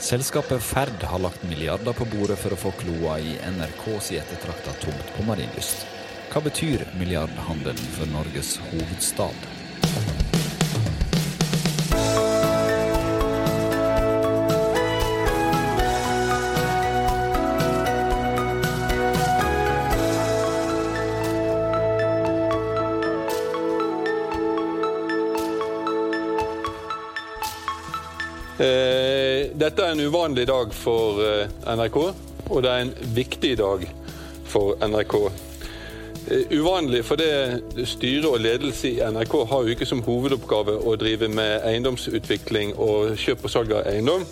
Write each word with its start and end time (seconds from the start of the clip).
Selskapet 0.00 0.62
Ferd 0.62 1.02
har 1.02 1.18
lagt 1.18 1.42
milliarder 1.42 1.92
på 1.92 2.06
bordet 2.08 2.38
for 2.40 2.56
å 2.56 2.58
få 2.58 2.70
kloa 2.80 3.18
i 3.20 3.34
NRKs 3.52 4.08
ettertrakta 4.16 4.72
tomt 4.80 5.12
på 5.12 5.26
Marienlyst. 5.28 5.84
Hva 6.32 6.40
betyr 6.46 6.86
milliardhandelen 6.96 7.90
for 7.98 8.08
Norges 8.08 8.54
hovedstad? 8.70 9.59
Er 29.90 29.96
en 29.98 30.06
uvanlig 30.06 30.46
dag 30.46 30.74
for 30.74 31.18
eh, 31.24 31.48
NRK, 31.66 31.96
og 32.50 32.62
det 32.62 32.70
er 32.70 32.82
en 32.84 32.92
viktig 33.14 33.56
dag 33.58 33.82
for 34.46 34.76
NRK. 34.86 35.14
Eh, 36.30 36.52
uvanlig 36.54 37.00
fordi 37.06 37.26
styre 37.88 38.30
og 38.30 38.44
ledelse 38.44 38.92
i 38.92 39.00
NRK 39.02 39.34
har 39.50 39.64
jo 39.64 39.74
ikke 39.74 39.88
som 39.88 40.04
hovedoppgave 40.06 40.76
å 40.86 40.94
drive 41.00 41.30
med 41.32 41.66
eiendomsutvikling 41.66 42.76
og 42.78 43.16
kjøp 43.18 43.48
og 43.48 43.54
salg 43.56 43.74
av 43.74 43.90
eiendom. 43.90 44.26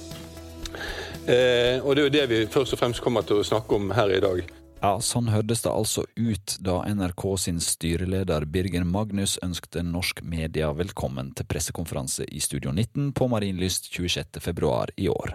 Og 1.29 1.91
det 1.93 2.01
er 2.01 2.07
jo 2.07 2.13
det 2.15 2.23
vi 2.31 2.39
først 2.49 2.73
og 2.73 2.81
fremst 2.81 3.03
kommer 3.05 3.27
til 3.27 3.43
å 3.43 3.45
snakke 3.45 3.77
om 3.77 3.91
her 3.93 4.15
i 4.17 4.23
dag. 4.25 4.58
Ja, 4.79 4.93
Sånn 5.03 5.27
hørtes 5.33 5.65
det 5.65 5.73
altså 5.75 6.05
ut 6.15 6.53
da 6.63 6.85
NRK 6.87 7.23
sin 7.43 7.57
styreleder 7.59 8.45
Birger 8.47 8.85
Magnus 8.87 9.35
ønskte 9.43 9.83
norsk 9.83 10.21
media 10.23 10.69
velkommen 10.71 11.33
til 11.35 11.49
pressekonferanse 11.51 12.29
i 12.31 12.39
Studio 12.39 12.71
19 12.71 13.09
på 13.19 13.27
Marienlyst 13.33 13.91
26. 13.91 14.39
februar 14.45 14.93
i 14.95 15.09
år. 15.11 15.35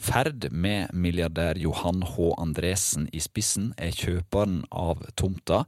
Ferd, 0.00 0.48
med 0.48 0.94
milliardær 0.96 1.60
Johan 1.60 2.00
H. 2.08 2.30
Andresen 2.40 3.04
i 3.12 3.20
spissen, 3.20 3.74
er 3.76 3.92
kjøperen 3.92 4.62
av 4.72 5.04
tomta, 5.12 5.66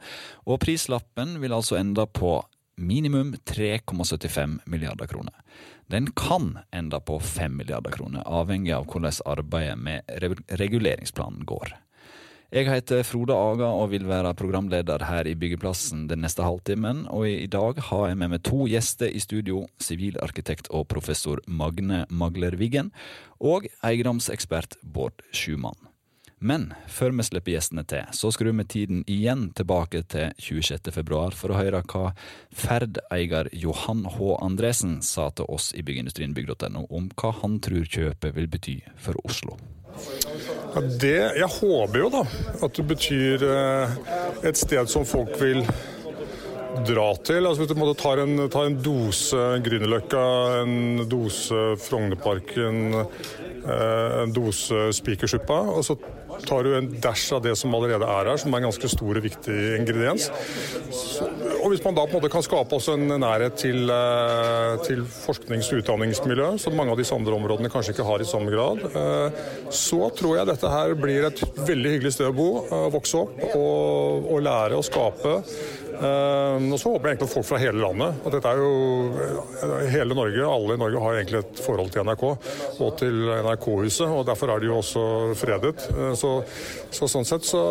og 0.48 0.62
prislappen 0.64 1.36
vil 1.44 1.52
altså 1.52 1.76
enda 1.82 2.08
på 2.08 2.38
minimum 2.80 3.36
3,75 3.44 4.62
milliarder 4.64 5.12
kroner. 5.12 5.36
Den 5.92 6.08
kan 6.16 6.62
enda 6.72 7.04
på 7.04 7.20
5 7.20 7.60
milliarder 7.60 7.92
kroner, 7.92 8.24
avhengig 8.24 8.72
av 8.72 8.88
hvordan 8.88 9.20
arbeidet 9.36 9.76
med 9.84 10.56
reguleringsplanen 10.56 11.44
går. 11.44 11.76
Jeg 12.52 12.66
heter 12.68 13.00
Frode 13.08 13.32
Aga 13.32 13.64
og 13.64 13.94
vil 13.94 14.02
være 14.04 14.34
programleder 14.36 15.06
her 15.08 15.24
i 15.24 15.32
Byggeplassen 15.40 16.02
den 16.10 16.20
neste 16.20 16.44
halvtimen. 16.44 17.06
Og 17.08 17.24
i 17.24 17.46
dag 17.48 17.80
har 17.86 18.10
jeg 18.10 18.18
med 18.20 18.28
meg 18.34 18.42
to 18.44 18.66
gjester 18.68 19.08
i 19.08 19.22
studio. 19.24 19.62
Sivilarkitekt 19.80 20.68
og 20.68 20.84
professor 20.92 21.40
Magne 21.48 22.02
Magler 22.12 22.58
Wiggen. 22.60 22.92
Og 23.40 23.70
eiendomsekspert 23.80 24.76
Bård 24.84 25.24
Schumann. 25.32 25.80
Men 26.44 26.74
før 26.92 27.16
vi 27.16 27.24
slipper 27.24 27.54
gjestene 27.54 27.88
til, 27.88 28.04
så 28.12 28.28
skrur 28.36 28.52
vi 28.60 28.68
tiden 28.68 29.04
igjen 29.08 29.48
tilbake 29.56 30.04
til 30.12 30.36
26. 30.36 30.92
februar 30.92 31.32
for 31.32 31.54
å 31.54 31.60
høre 31.62 31.80
hva 31.88 32.10
Ferd-eier 32.52 33.48
Johan 33.56 34.04
H. 34.04 34.34
Andresen 34.44 34.98
sa 35.00 35.30
til 35.32 35.48
oss 35.48 35.72
i 35.72 35.80
byggeindustrien 35.80 36.36
bygg.no 36.36 36.84
om 36.90 37.08
hva 37.16 37.32
han 37.40 37.62
tror 37.64 37.88
kjøpet 37.88 38.36
vil 38.36 38.52
bety 38.52 38.82
for 39.00 39.16
Oslo. 39.24 39.56
Ja, 40.72 40.80
det, 40.80 41.16
jeg 41.36 41.48
håper 41.58 41.98
jo 42.00 42.10
da 42.12 42.22
at 42.64 42.78
det 42.78 42.84
betyr 42.88 43.44
eh, 43.44 43.96
et 44.48 44.58
sted 44.58 44.88
som 44.90 45.04
folk 45.08 45.34
vil 45.40 45.60
dra 46.88 47.08
til. 47.24 47.44
Altså 47.44 47.62
Hvis 47.62 47.72
du 47.72 47.78
måtte 47.78 48.00
ta 48.00 48.14
en, 48.22 48.46
ta 48.52 48.64
en 48.66 48.78
dose 48.82 49.44
Grünerløkka, 49.64 50.24
en 50.62 51.04
dose 51.10 51.76
Frognerparken, 51.84 52.96
eh, 52.96 54.22
en 54.22 54.34
dose 54.34 54.88
Spikersuppa, 54.96 55.60
og 55.76 55.84
så 55.86 55.98
tar 56.46 56.64
du 56.64 56.74
en 56.76 56.88
dash 57.02 57.34
av 57.36 57.44
det 57.44 57.54
som 57.60 57.74
allerede 57.76 58.08
er 58.08 58.32
her, 58.32 58.40
som 58.40 58.54
er 58.54 58.62
en 58.62 58.70
ganske 58.70 58.90
stor 58.90 59.20
og 59.20 59.26
viktig 59.26 59.58
ingrediens. 59.76 60.30
Hvis 61.72 61.80
man 61.86 61.94
da 61.96 62.02
på 62.04 62.18
en 62.18 62.20
måte 62.20 62.28
kan 62.28 62.42
skape 62.44 62.76
også 62.76 62.98
en 62.98 63.14
nærhet 63.22 63.54
til, 63.56 63.88
eh, 63.88 64.74
til 64.84 64.98
forsknings- 65.08 65.70
og 65.72 65.80
utdanningsmiljø, 65.80 66.58
som 66.60 66.74
mange 66.76 66.92
av 66.92 66.98
disse 67.00 67.14
andre 67.16 67.32
områdene 67.32 67.70
kanskje 67.72 67.94
ikke 67.94 68.04
har 68.04 68.20
i 68.20 68.28
samme 68.28 68.52
grad, 68.52 68.82
eh, 68.92 69.30
så 69.72 70.10
tror 70.12 70.36
jeg 70.36 70.50
dette 70.50 70.68
her 70.68 70.92
blir 70.94 71.24
et 71.30 71.40
veldig 71.56 71.94
hyggelig 71.94 72.12
sted 72.12 72.28
å 72.28 72.36
bo, 72.36 72.66
eh, 72.66 72.90
vokse 72.92 73.16
opp 73.22 73.56
og, 73.56 74.28
og 74.34 74.42
lære 74.44 74.76
å 74.76 74.84
skape. 74.84 75.32
Og 76.02 76.78
så 76.80 76.90
håper 76.90 77.08
jeg 77.08 77.16
egentlig 77.16 77.28
at 77.28 77.34
folk 77.34 77.46
fra 77.46 77.60
hele 77.62 77.82
landet 77.82 78.22
at 78.26 78.34
dette 78.34 78.50
er 78.50 78.58
jo 78.58 78.70
Hele 79.92 80.16
Norge, 80.16 80.46
alle 80.46 80.74
i 80.74 80.80
Norge 80.80 81.02
har 81.04 81.18
egentlig 81.18 81.42
et 81.42 81.62
forhold 81.62 81.92
til 81.94 82.06
NRK 82.06 82.24
og 82.26 82.88
til 82.98 83.20
NRK-huset. 83.46 84.08
og 84.08 84.24
Derfor 84.26 84.54
er 84.54 84.62
de 84.62 84.70
jo 84.70 84.78
også 84.80 85.04
fredet. 85.38 85.86
Så 86.18 86.32
så, 86.92 87.08
sånn 87.08 87.26
sett 87.26 87.46
så 87.48 87.62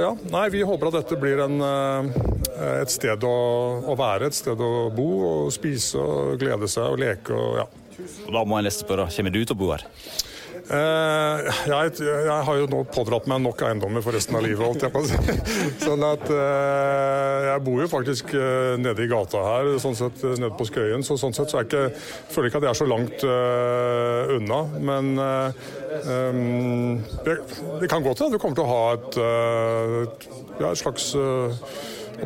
ja. 0.00 0.10
Nei, 0.32 0.46
vi 0.52 0.62
håper 0.66 0.90
at 0.90 1.00
dette 1.00 1.18
blir 1.20 1.42
en, 1.44 1.60
eh, 1.64 2.80
et 2.80 2.92
sted 2.92 3.26
å, 3.26 3.36
å, 3.84 3.96
være, 3.98 4.30
et 4.30 4.36
sted 4.36 4.60
å 4.60 4.88
bo 4.94 5.10
og 5.28 5.52
spise 5.54 6.00
og 6.00 6.40
glede 6.40 6.68
seg 6.70 6.94
og 6.94 7.00
leke 7.02 7.36
og 7.36 7.60
ja. 7.62 7.68
Og 8.00 8.32
da 8.32 8.42
må 8.48 8.56
jeg 8.56 8.70
nesten 8.70 8.86
spørre, 8.86 9.10
kommer 9.12 9.34
du 9.34 9.42
til 9.42 9.56
å 9.56 9.60
bo 9.60 9.72
her? 9.74 9.84
Eh, 10.70 11.48
jeg, 11.66 11.94
jeg, 11.98 12.42
har 12.46 12.58
jo 12.60 12.66
nå 12.70 12.84
pådratt 12.94 13.24
meg 13.30 13.40
nok 13.42 13.62
eiendommer 13.66 14.04
for 14.04 14.14
resten 14.14 14.36
av 14.38 14.44
livet. 14.46 14.62
Holdt 14.62 14.84
jeg 14.86 14.92
på. 14.94 15.02
sånn 15.86 16.04
at 16.06 16.26
eh, 16.30 17.48
Jeg 17.48 17.64
bor 17.66 17.82
jo 17.82 17.88
faktisk 17.90 18.34
eh, 18.38 18.76
nede 18.78 19.02
i 19.02 19.10
gata 19.10 19.42
her, 19.48 19.72
sånn 19.82 19.98
sett 19.98 20.22
nede 20.30 20.52
på 20.58 20.68
Skøyen. 20.68 21.02
Så 21.06 21.18
sånn 21.18 21.34
sett 21.34 21.50
så 21.50 21.58
jeg 21.60 21.70
ikke, 21.70 21.84
føler 22.30 22.46
jeg 22.46 22.52
ikke 22.52 22.62
at 22.62 22.68
jeg 22.68 22.74
er 22.74 22.80
så 22.80 22.90
langt 22.90 23.24
uh, 23.26 24.34
unna. 24.36 24.60
Men 24.90 25.10
uh, 25.18 25.62
um, 26.06 27.00
det, 27.26 27.40
det, 27.80 27.90
kan 27.90 28.04
godt 28.06 28.22
hende 28.22 28.30
at 28.30 28.36
du 28.36 28.42
kommer 28.42 28.60
til 28.60 28.66
å 28.66 28.70
ha 28.70 28.84
et, 28.94 29.18
uh, 29.18 30.60
ja, 30.60 30.70
et 30.70 30.82
slags 30.84 31.10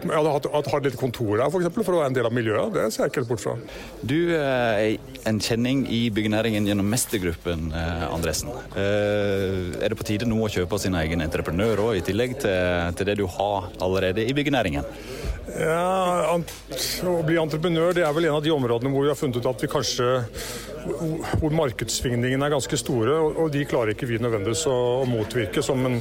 jeg 0.03 0.15
hadde 0.15 0.33
hatt, 0.35 0.71
hatt 0.73 0.87
litt 0.89 0.99
kontor 1.01 1.37
der, 1.39 1.51
for, 1.51 1.63
eksempel, 1.63 1.87
for 1.87 1.97
å 1.97 2.03
være 2.03 2.13
en 2.13 2.17
del 2.19 2.29
av 2.29 2.35
miljøet. 2.35 2.75
Det 2.75 2.87
ser 2.93 3.05
jeg 3.05 3.13
ikke 3.13 3.23
helt 3.23 3.33
bort 3.33 3.45
fra. 3.45 3.55
Du 4.03 4.19
er 4.37 4.97
en 5.29 5.41
kjenning 5.43 5.85
i 5.89 6.03
byggenæringen 6.15 6.69
gjennom 6.69 6.89
mestergruppen, 6.91 7.71
eh, 7.73 8.07
Andresen. 8.11 8.53
Eh, 8.77 9.75
er 9.81 9.93
det 9.93 9.99
på 10.01 10.09
tide 10.09 10.29
nå 10.29 10.41
å 10.45 10.51
kjøpe 10.53 10.81
sin 10.83 10.97
egen 11.01 11.25
entreprenør 11.25 11.87
òg, 11.89 11.93
i 12.01 12.05
tillegg 12.05 12.39
til, 12.45 12.93
til 12.99 13.11
det 13.11 13.19
du 13.21 13.27
har 13.39 13.71
allerede 13.85 14.27
i 14.27 14.37
byggenæringen? 14.37 14.85
Ja, 15.55 16.35
Å 16.35 17.17
bli 17.23 17.37
entreprenør 17.39 17.93
det 17.95 18.03
er 18.03 18.15
vel 18.17 18.27
en 18.27 18.39
av 18.39 18.45
de 18.45 18.51
områdene 18.51 18.91
hvor 18.91 19.05
vi 19.05 19.11
har 19.13 19.19
funnet 19.19 19.39
ut 19.39 19.51
at 19.51 19.61
vi 19.63 19.71
kanskje 19.71 20.07
hvor 21.41 21.55
markedssvingningene 21.57 22.45
er 22.45 22.53
ganske 22.53 22.77
store, 22.77 23.15
og 23.17 23.53
de 23.53 23.63
klarer 23.69 23.95
ikke 23.95 24.09
vi 24.09 24.19
nødvendigvis 24.21 24.67
å, 24.69 24.77
motvirke 25.09 25.63
som 25.65 25.81
en, 25.89 26.01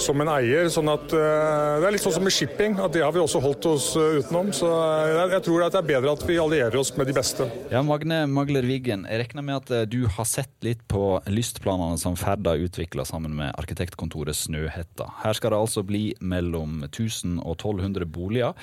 som 0.00 0.20
en 0.22 0.30
eier. 0.36 0.70
sånn 0.72 0.88
at 0.92 1.06
Det 1.12 1.84
er 1.84 1.92
litt 1.92 2.04
sånn 2.04 2.16
som 2.16 2.24
med 2.24 2.32
shipping, 2.32 2.78
at 2.80 2.94
det 2.94 3.04
har 3.04 3.12
vi 3.12 3.20
også 3.24 3.42
holdt 3.44 3.68
oss 3.70 3.88
uh, 3.98 4.20
utenom. 4.20 4.52
Så 4.56 4.68
jeg, 4.68 5.32
jeg, 5.34 5.44
tror 5.48 5.64
det 5.64 5.80
er 5.80 5.90
bedre 5.90 6.14
at 6.14 6.24
vi 6.28 6.38
allierer 6.40 6.78
oss 6.80 6.92
med 6.98 7.10
de 7.10 7.16
beste. 7.16 7.48
Ja, 7.72 7.82
Magne 7.86 8.22
Magler 8.30 8.66
Wiggen, 8.68 9.04
jeg 9.10 9.24
regner 9.24 9.46
med 9.46 9.60
at 9.62 9.90
du 9.90 10.04
har 10.06 10.28
sett 10.28 10.54
litt 10.64 10.84
på 10.90 11.18
lystplanene 11.26 11.98
som 12.00 12.16
Ferda 12.20 12.56
utvikla 12.60 13.06
sammen 13.08 13.36
med 13.36 13.52
arkitektkontoret 13.60 14.36
Snøhetta. 14.38 15.10
Her 15.24 15.36
skal 15.36 15.54
det 15.54 15.62
altså 15.66 15.84
bli 15.86 16.06
mellom 16.20 16.82
1000 16.86 17.40
og 17.42 17.56
1200 17.56 18.08
boliger. 18.14 18.54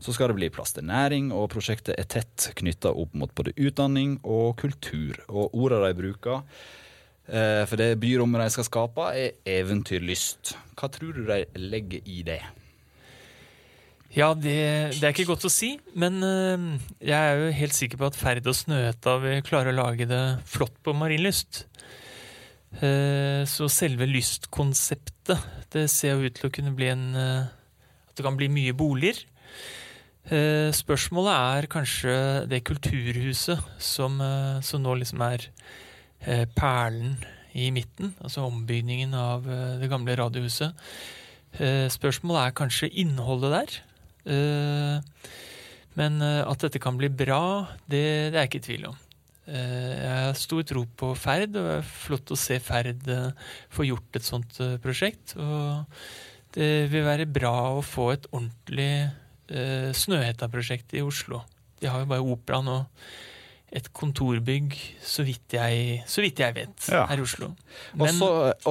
Så 0.00 0.14
skal 0.16 0.30
det 0.30 0.38
bli 0.38 0.48
plass 0.52 0.72
til 0.72 0.86
næring, 0.88 1.28
og 1.36 1.50
prosjektet 1.52 1.98
er 2.00 2.08
tett 2.08 2.50
knytta 2.56 2.92
opp 2.96 3.12
mot 3.20 3.32
både 3.36 3.52
utdanning 3.60 4.16
og 4.24 4.56
kultur. 4.62 5.18
Og 5.28 5.52
orda 5.52 5.82
de 5.84 5.98
bruker 5.98 6.40
eh, 7.28 7.66
for 7.68 7.76
det 7.76 7.98
byrommet 8.00 8.46
de 8.46 8.54
skal 8.56 8.68
skape, 8.70 9.10
er 9.12 9.36
eventyrlyst. 9.60 10.54
Hva 10.80 10.88
tror 10.88 11.12
du 11.18 11.26
de 11.28 11.44
legger 11.60 12.08
i 12.08 12.22
det? 12.24 12.40
Ja, 14.10 14.32
det, 14.34 14.56
det, 14.96 15.04
er 15.04 15.12
ikke 15.14 15.28
godt 15.28 15.46
å 15.46 15.52
si, 15.52 15.76
men 15.94 16.18
uh, 16.18 16.64
jeg 16.98 17.14
er 17.14 17.38
jo 17.38 17.52
helt 17.60 17.76
sikker 17.76 18.00
på 18.00 18.08
at 18.10 18.18
Ferd 18.18 18.48
og 18.50 18.56
Snøhetta 18.58 19.16
vil 19.22 19.44
klare 19.46 19.70
å 19.70 19.76
lage 19.76 20.08
det 20.10 20.22
flott 20.50 20.74
på 20.82 20.96
Marienlyst. 20.98 21.64
Uh, 22.82 23.46
så 23.46 23.70
selve 23.70 24.08
lystkonseptet, 24.10 25.46
det 25.70 25.86
ser 25.90 26.18
jo 26.18 26.26
ut 26.26 26.38
til 26.38 26.50
å 26.50 26.54
kunne 26.54 26.74
bli 26.74 26.90
en 26.90 27.06
uh, 27.14 27.50
At 28.10 28.18
det 28.18 28.26
kan 28.26 28.38
bli 28.38 28.50
mye 28.50 28.74
boliger. 28.74 29.22
Eh, 30.30 30.70
spørsmålet 30.70 31.32
er 31.32 31.66
kanskje 31.66 32.14
det 32.46 32.62
kulturhuset 32.68 33.58
som, 33.82 34.20
eh, 34.20 34.60
som 34.60 34.82
nå 34.82 34.94
liksom 35.00 35.20
er 35.26 35.46
eh, 36.20 36.44
perlen 36.44 37.16
i 37.54 37.70
midten. 37.70 38.14
Altså 38.22 38.44
ombygningen 38.46 39.14
av 39.14 39.42
det 39.80 39.88
gamle 39.90 40.14
radiohuset. 40.14 40.70
Spørsmålet 41.90 42.46
er 42.46 42.54
kanskje 42.54 42.88
innholdet 42.94 43.50
der. 43.50 43.70
Men 46.00 46.20
at 46.22 46.64
dette 46.66 46.80
kan 46.82 46.98
bli 46.98 47.08
bra, 47.12 47.42
det, 47.86 48.02
det 48.30 48.36
er 48.36 48.42
jeg 48.44 48.50
ikke 48.50 48.60
i 48.60 48.66
tvil 48.68 48.84
om. 48.90 48.98
Jeg 49.50 50.10
har 50.10 50.36
stor 50.38 50.62
tro 50.68 50.84
på 51.00 51.10
Ferd, 51.18 51.56
og 51.58 51.64
det 51.66 51.76
er 51.80 51.88
flott 51.88 52.30
å 52.30 52.38
se 52.38 52.60
Ferd 52.62 53.08
få 53.72 53.88
gjort 53.88 54.18
et 54.20 54.26
sånt 54.26 54.60
prosjekt. 54.84 55.34
Og 55.40 55.82
det 56.54 56.70
vil 56.92 57.06
være 57.06 57.26
bra 57.30 57.54
å 57.78 57.82
få 57.82 58.12
et 58.14 58.28
ordentlig 58.30 58.92
Snøhetta-prosjektet 59.50 61.00
i 61.00 61.02
Oslo. 61.02 61.42
De 61.80 61.88
har 61.90 62.04
jo 62.04 62.10
bare 62.12 62.30
operaen 62.36 62.70
og 62.70 62.82
et 63.72 63.86
kontorbygg, 63.94 64.74
så 65.06 65.22
vidt 65.22 65.54
jeg, 65.54 66.00
så 66.10 66.22
vidt 66.24 66.40
jeg 66.42 66.54
vet, 66.56 66.88
Ja. 66.90 67.04
her 67.06 67.18
i 67.18 67.22
Oslo. 67.22 67.52
Og 67.98 68.08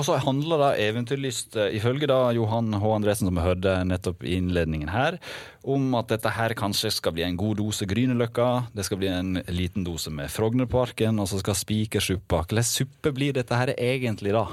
så- 0.04 0.20
handler 0.20 0.58
da 0.58 0.70
Eventyrlyst, 0.76 1.56
eh, 1.56 1.80
ifølge 1.80 2.08
da 2.08 2.32
Johan 2.32 2.74
H. 2.74 2.84
Andresen, 2.84 3.28
som 3.28 3.36
vi 3.36 3.42
hørte 3.42 3.86
nettopp 3.88 4.24
i 4.24 4.36
innledningen 4.36 4.90
her, 4.90 5.18
om 5.64 5.96
at 5.96 6.08
dette 6.10 6.30
her 6.30 6.50
kanskje 6.50 6.92
skal 6.92 7.14
bli 7.14 7.24
en 7.24 7.38
god 7.38 7.58
dose 7.58 7.86
Grünerløkka, 7.86 8.68
det 8.76 8.86
skal 8.86 8.98
bli 8.98 9.08
en 9.08 9.36
liten 9.48 9.86
dose 9.86 10.10
med 10.12 10.28
Frognerparken, 10.30 11.20
og 11.20 11.28
så 11.28 11.40
skal 11.40 11.56
Spikersuppa 11.56 12.44
Hvilken 12.46 12.64
suppe 12.64 13.14
blir 13.14 13.34
dette 13.34 13.56
her 13.56 13.68
egentlig, 13.78 14.32
da? 14.34 14.48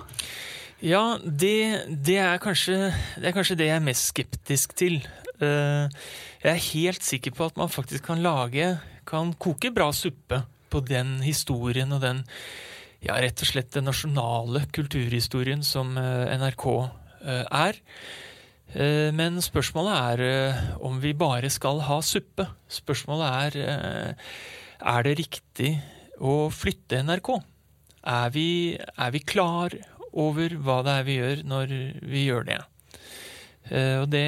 Ja, 0.83 1.17
det, 1.19 1.87
det, 2.05 2.19
er 2.19 2.39
kanskje, 2.39 2.93
det 3.17 3.25
er 3.31 3.33
kanskje 3.33 3.57
det 3.57 3.67
jeg 3.67 3.77
er 3.81 3.87
mest 3.87 4.13
skeptisk 4.13 4.75
til. 4.77 4.99
Eh, 5.41 5.89
jeg 6.45 6.53
er 6.53 6.67
helt 6.73 7.03
sikker 7.03 7.33
på 7.33 7.47
at 7.47 7.57
man 7.57 7.69
faktisk 7.69 8.05
kan 8.05 8.23
lage, 8.23 8.79
kan 9.07 9.33
koke 9.41 9.71
bra 9.75 9.93
suppe 9.95 10.43
på 10.73 10.83
den 10.85 11.21
historien 11.25 11.95
og 11.95 12.03
den 12.03 12.25
ja, 13.05 13.17
rett 13.21 13.43
og 13.43 13.49
slett 13.49 13.75
den 13.77 13.87
nasjonale 13.89 14.65
kulturhistorien 14.75 15.63
som 15.67 15.95
eh, 16.01 16.33
NRK 16.39 16.67
eh, 16.77 17.45
er. 17.45 17.81
Eh, 18.75 19.11
Men 19.15 19.41
spørsmålet 19.45 20.23
er 20.27 20.79
om 20.85 20.99
vi 21.03 21.15
bare 21.17 21.51
skal 21.53 21.83
ha 21.87 22.01
suppe. 22.03 22.49
Spørsmålet 22.69 23.57
er 23.57 24.25
er 24.77 25.05
det 25.07 25.17
riktig 25.19 25.71
å 26.21 26.51
flytte 26.53 27.01
NRK. 27.07 27.31
Er 28.07 28.31
vi, 28.35 28.77
er 28.77 29.13
vi 29.15 29.23
klar 29.25 29.73
over 30.13 30.53
hva 30.63 30.83
det 30.85 30.97
er 30.99 31.07
vi 31.07 31.17
gjør 31.17 31.43
når 31.49 31.73
vi 32.05 32.27
gjør 32.27 32.47
det? 32.47 32.59
Og 33.73 34.07
det, 34.13 34.27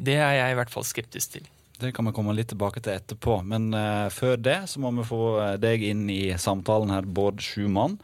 det 0.00 0.16
er 0.16 0.34
jeg 0.40 0.54
i 0.54 0.58
hvert 0.58 0.72
fall 0.72 0.88
skeptisk 0.88 1.36
til. 1.36 1.44
Det 1.80 1.92
kan 1.96 2.04
vi 2.04 2.12
komme 2.12 2.34
litt 2.36 2.50
tilbake 2.52 2.82
til 2.84 2.92
etterpå. 2.98 3.38
Men 3.48 3.70
uh, 3.72 4.10
før 4.12 4.36
det 4.36 4.58
så 4.68 4.82
må 4.82 4.92
vi 4.98 5.06
få 5.08 5.24
eh, 5.40 5.56
deg 5.60 5.84
inn 5.88 6.04
i 6.12 6.34
samtalen 6.36 6.92
her, 6.92 7.08
Bård 7.08 7.40
Schumann. 7.44 7.96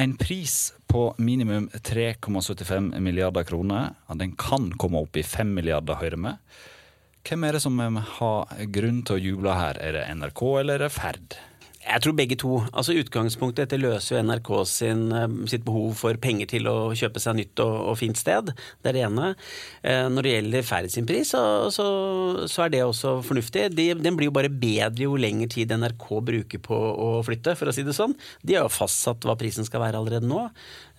En 0.00 0.16
pris 0.18 0.72
på 0.90 1.10
minimum 1.18 1.68
3,75 1.74 2.94
milliarder 3.04 3.44
kroner. 3.44 3.92
Den 4.16 4.32
kan 4.40 4.72
komme 4.80 5.04
opp 5.04 5.18
i 5.20 5.22
5 5.22 5.52
milliarder, 5.54 6.00
hører 6.00 6.22
vi. 6.24 6.32
Hvem 7.24 7.44
er 7.44 7.56
det 7.56 7.62
som 7.64 7.78
eh, 7.80 8.00
har 8.18 8.64
grunn 8.78 9.02
til 9.04 9.18
å 9.18 9.22
juble 9.22 9.58
her? 9.58 9.80
Er 9.84 9.98
det 9.98 10.06
NRK 10.16 10.42
eller 10.62 10.80
er 10.80 10.86
det 10.88 10.94
Ferd? 10.96 11.36
Jeg 11.84 12.00
tror 12.00 12.14
begge 12.16 12.36
to. 12.40 12.58
Altså 12.72 12.94
Utgangspunktet 12.96 13.66
dette 13.66 13.78
løser 13.80 14.16
jo 14.16 14.22
NRK 14.24 14.50
sin, 14.68 15.02
eh, 15.12 15.34
sitt 15.50 15.64
behov 15.66 15.92
for 15.98 16.16
penger 16.16 16.48
til 16.54 16.68
å 16.70 16.94
kjøpe 16.96 17.20
seg 17.20 17.36
nytt 17.36 17.60
og, 17.60 17.74
og 17.90 17.98
fint 18.00 18.16
sted. 18.16 18.52
Det 18.80 18.90
er 18.90 18.96
det 18.96 19.02
ene. 19.04 19.34
Eh, 19.84 20.06
når 20.08 20.26
det 20.26 20.32
gjelder 20.34 20.64
Færre 20.64 20.92
sin 20.92 21.08
pris, 21.08 21.34
så, 21.34 21.42
så, 21.74 21.86
så 22.48 22.64
er 22.64 22.72
det 22.72 22.82
også 22.86 23.18
fornuftig. 23.26 23.68
De, 23.76 23.90
den 24.00 24.16
blir 24.16 24.30
jo 24.30 24.36
bare 24.36 24.48
bedre 24.48 25.04
jo 25.04 25.18
lenger 25.20 25.52
tid 25.52 25.76
NRK 25.76 26.08
bruker 26.24 26.64
på 26.64 26.78
å 26.78 27.10
flytte, 27.26 27.56
for 27.58 27.68
å 27.68 27.76
si 27.76 27.84
det 27.84 27.96
sånn. 27.96 28.16
De 28.42 28.56
har 28.56 28.64
jo 28.64 28.72
fastsatt 28.72 29.28
hva 29.28 29.36
prisen 29.36 29.68
skal 29.68 29.84
være 29.84 30.00
allerede 30.00 30.30
nå. 30.30 30.46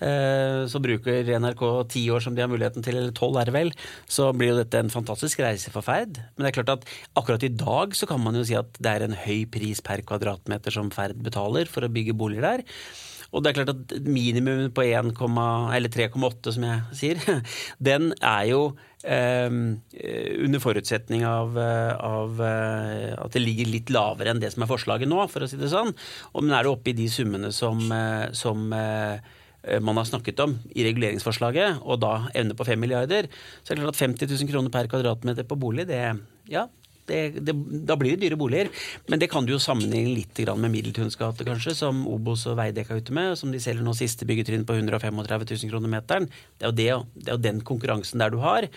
Eh, 0.05 0.65
så 0.67 0.81
bruker 0.83 1.33
NRK 1.39 1.63
ti 1.93 2.05
år 2.11 2.23
som 2.23 2.35
de 2.35 2.43
har 2.43 2.51
muligheten 2.51 2.83
til, 2.85 2.99
eller 2.99 3.15
tolv 3.15 3.39
er 3.39 3.49
det 3.49 3.55
vel, 3.55 3.73
så 4.11 4.29
blir 4.35 4.51
jo 4.51 4.59
dette 4.59 4.81
en 4.81 4.91
fantastisk 4.93 5.41
reise 5.41 5.71
for 5.73 5.85
Ferd. 5.85 6.19
Men 6.35 6.45
det 6.45 6.51
er 6.51 6.57
klart 6.59 6.73
at 6.75 6.87
akkurat 7.17 7.45
i 7.47 7.53
dag 7.55 7.95
så 7.95 8.09
kan 8.09 8.21
man 8.21 8.35
jo 8.37 8.43
si 8.47 8.57
at 8.59 8.77
det 8.77 8.91
er 8.91 9.07
en 9.07 9.17
høy 9.25 9.45
pris 9.51 9.81
per 9.85 10.03
kvadratmeter 10.05 10.74
som 10.75 10.93
Ferd 10.93 11.19
betaler 11.23 11.69
for 11.71 11.85
å 11.85 11.91
bygge 11.91 12.17
boliger 12.17 12.49
der. 12.51 12.65
Og 13.35 13.43
det 13.43 13.51
er 13.51 13.57
klart 13.57 13.73
at 13.73 13.93
minimumet 14.05 14.73
på 14.75 14.85
3,8 14.85 16.53
som 16.55 16.65
jeg 16.67 16.97
sier, 16.99 17.21
den 17.89 18.13
er 18.21 18.43
jo 18.47 18.61
eh, 19.03 19.49
under 19.51 20.63
forutsetning 20.63 21.25
av, 21.27 21.57
eh, 21.59 21.93
av 21.99 22.39
eh, 22.39 23.11
at 23.19 23.35
det 23.35 23.43
ligger 23.43 23.71
litt 23.71 23.91
lavere 23.93 24.31
enn 24.31 24.43
det 24.43 24.53
som 24.53 24.63
er 24.63 24.71
forslaget 24.71 25.11
nå, 25.11 25.19
for 25.31 25.43
å 25.43 25.49
si 25.51 25.59
det 25.59 25.71
sånn. 25.73 25.91
Og 26.33 26.45
men 26.45 26.55
er 26.55 26.63
det 26.63 26.71
oppe 26.71 26.93
i 26.93 26.97
de 26.97 27.09
summene 27.11 27.51
som, 27.55 27.81
som 28.35 28.69
man 29.81 29.97
har 29.97 30.05
snakket 30.07 30.39
om 30.45 30.55
i 30.77 30.85
reguleringsforslaget, 30.85 31.81
og 31.83 31.99
da 32.03 32.29
evne 32.37 32.55
på 32.55 32.67
5 32.67 32.79
milliarder, 32.79 33.27
så 33.63 33.73
er 33.73 33.75
det 33.75 33.83
klart 33.83 33.97
at 33.97 34.03
50 34.03 34.31
000 34.31 34.51
kroner 34.51 34.71
per 34.73 34.89
kvadratmeter 34.91 35.47
på 35.49 35.57
bolig, 35.59 35.87
det, 35.89 36.03
ja, 36.53 36.67
det, 37.09 37.19
det, 37.45 37.55
da 37.87 37.97
blir 37.99 38.15
det 38.15 38.25
dyre 38.25 38.39
boliger. 38.39 38.71
Men 39.11 39.21
det 39.21 39.29
kan 39.31 39.45
du 39.45 39.53
jo 39.53 39.61
sammenligne 39.61 40.15
litt 40.15 40.41
med 40.55 40.71
Middeltuns 40.73 41.17
gate, 41.19 41.45
kanskje, 41.47 41.75
som 41.77 42.03
Obos 42.11 42.45
og 42.49 42.57
Veidekke 42.59 42.95
er 42.95 43.03
ute 43.03 43.15
med, 43.15 43.35
som 43.39 43.51
de 43.53 43.61
selger 43.61 43.85
nå 43.85 43.93
siste 43.97 44.27
byggetrinn 44.27 44.65
på 44.67 44.75
135 44.77 45.45
000 45.45 45.71
kroner 45.71 45.91
meteren. 45.91 46.29
Det 46.59 46.67
er, 46.67 46.71
jo 46.71 46.75
det, 46.75 47.23
det 47.23 47.31
er 47.31 47.37
jo 47.37 47.43
den 47.45 47.61
konkurransen 47.65 48.21
der 48.21 48.33
du 48.33 48.39
har, 48.43 48.67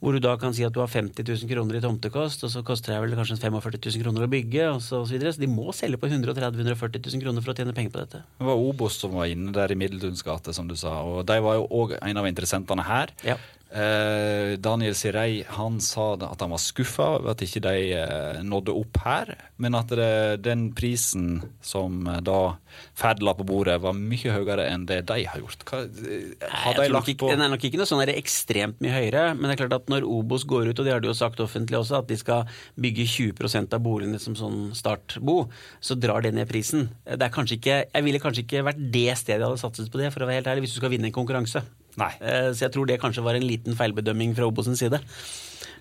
hvor 0.00 0.16
du 0.16 0.20
da 0.22 0.34
kan 0.40 0.54
si 0.56 0.64
at 0.66 0.74
du 0.74 0.80
har 0.82 0.90
50 0.92 1.24
000 1.24 1.50
kroner 1.50 1.78
i 1.78 1.82
tomtekost, 1.84 2.44
og 2.46 2.52
så 2.52 2.64
koster 2.66 2.94
det 2.94 3.02
vel 3.04 3.16
kanskje 3.18 3.38
45 3.40 3.78
000 3.78 4.04
kroner 4.04 4.26
å 4.26 4.30
bygge, 4.32 4.68
og 4.74 4.80
så, 4.84 5.02
og 5.02 5.08
så 5.08 5.16
videre. 5.16 5.34
Så 5.36 5.42
de 5.42 5.50
må 5.50 5.72
selge 5.76 6.00
på 6.00 6.10
130 6.10 6.62
000-140 6.62 7.10
000 7.12 7.24
kroner 7.24 7.44
for 7.44 7.52
å 7.52 7.58
tjene 7.58 7.76
penger 7.76 7.94
på 7.94 8.02
dette. 8.02 8.22
Det 8.40 8.48
var 8.48 8.64
Obos 8.68 8.98
som 9.00 9.16
var 9.16 9.30
inne 9.32 9.54
der 9.56 9.72
i 9.72 9.78
Middeltuns 9.78 10.24
gate, 10.26 10.54
som 10.56 10.68
du 10.68 10.76
sa. 10.78 10.98
Og 11.04 11.24
de 11.28 11.38
var 11.44 11.60
jo 11.60 11.68
òg 11.82 11.96
en 12.00 12.22
av 12.22 12.28
interessentene 12.28 12.86
her. 12.86 13.12
Ja. 13.26 13.38
Eh, 13.76 14.54
Daniel 14.56 14.94
Sirei 14.96 15.42
han 15.52 15.80
sa 15.84 16.14
at 16.16 16.40
han 16.40 16.52
var 16.54 16.60
skuffa 16.62 17.08
over 17.18 17.34
at 17.34 17.42
ikke 17.44 17.60
de 17.66 17.74
eh, 17.92 18.38
nådde 18.46 18.72
opp 18.72 19.00
her, 19.04 19.34
men 19.60 19.76
at 19.76 19.92
det, 19.92 20.44
den 20.46 20.70
prisen 20.76 21.42
som 21.60 22.06
eh, 22.08 22.22
da 22.24 22.56
Ferd 22.96 23.22
la 23.24 23.32
på 23.36 23.44
bordet, 23.48 23.78
var 23.80 23.94
mye 23.96 24.32
høyere 24.32 24.66
enn 24.68 24.84
det 24.88 24.98
de 25.08 25.22
har 25.28 25.40
gjort. 25.40 25.64
Hva, 25.68 25.82
eh, 25.84 26.48
har 26.64 26.76
Jeg 26.76 26.90
de 26.90 26.94
lagt 26.94 27.12
på 27.20 27.30
Den 27.30 27.44
er 27.44 27.52
nok 27.52 27.64
ikke 27.68 27.80
noe 27.80 27.88
sånn 27.88 28.02
er 28.04 28.14
ekstremt 28.16 28.80
mye 28.84 28.94
høyere, 28.94 29.26
men 29.36 29.48
det 29.48 29.56
er 29.56 29.62
klart 29.64 29.76
at 29.78 29.92
når 29.92 30.08
Obos 30.08 30.46
går 30.48 30.70
ut, 30.70 30.78
og 30.78 30.84
det 30.88 30.94
har 30.94 31.04
de 31.04 31.10
jo 31.10 31.16
sagt 31.16 31.40
offentlig 31.44 31.80
også, 31.80 32.00
at 32.00 32.08
de 32.08 32.16
skal 32.20 32.48
bygge 32.80 33.08
20% 33.12 33.76
av 33.76 33.84
boligene 33.84 34.20
som 34.22 34.36
sånn 34.38 34.70
startbo, 34.76 35.46
så 35.80 35.96
drar 36.00 36.24
det 36.24 36.32
ned 36.36 36.48
prisen. 36.48 36.88
Det 37.04 37.20
er 37.20 37.32
kanskje 37.32 37.60
ikke, 37.60 37.80
Jeg 37.92 38.04
ville 38.08 38.20
kanskje 38.22 38.44
ikke 38.44 38.64
vært 38.66 38.80
det 38.80 39.08
stedet 39.20 39.40
jeg 39.40 39.48
hadde 39.48 39.60
satset 39.60 39.92
på 39.92 40.00
det, 40.00 40.12
for 40.14 40.24
å 40.24 40.30
være 40.30 40.40
helt 40.40 40.52
ærlig, 40.52 40.66
hvis 40.66 40.76
du 40.76 40.80
skal 40.80 40.92
vinne 40.92 41.10
en 41.10 41.16
konkurranse. 41.16 41.64
Nei. 41.96 42.10
Eh, 42.20 42.50
Så 42.52 42.66
jeg 42.66 42.72
tror 42.74 42.86
det 42.86 43.00
kanskje 43.00 43.24
var 43.24 43.34
en 43.38 43.46
liten 43.46 43.76
feilbedømming 43.78 44.34
fra 44.36 44.46
Obos 44.48 44.68
side. 44.78 45.00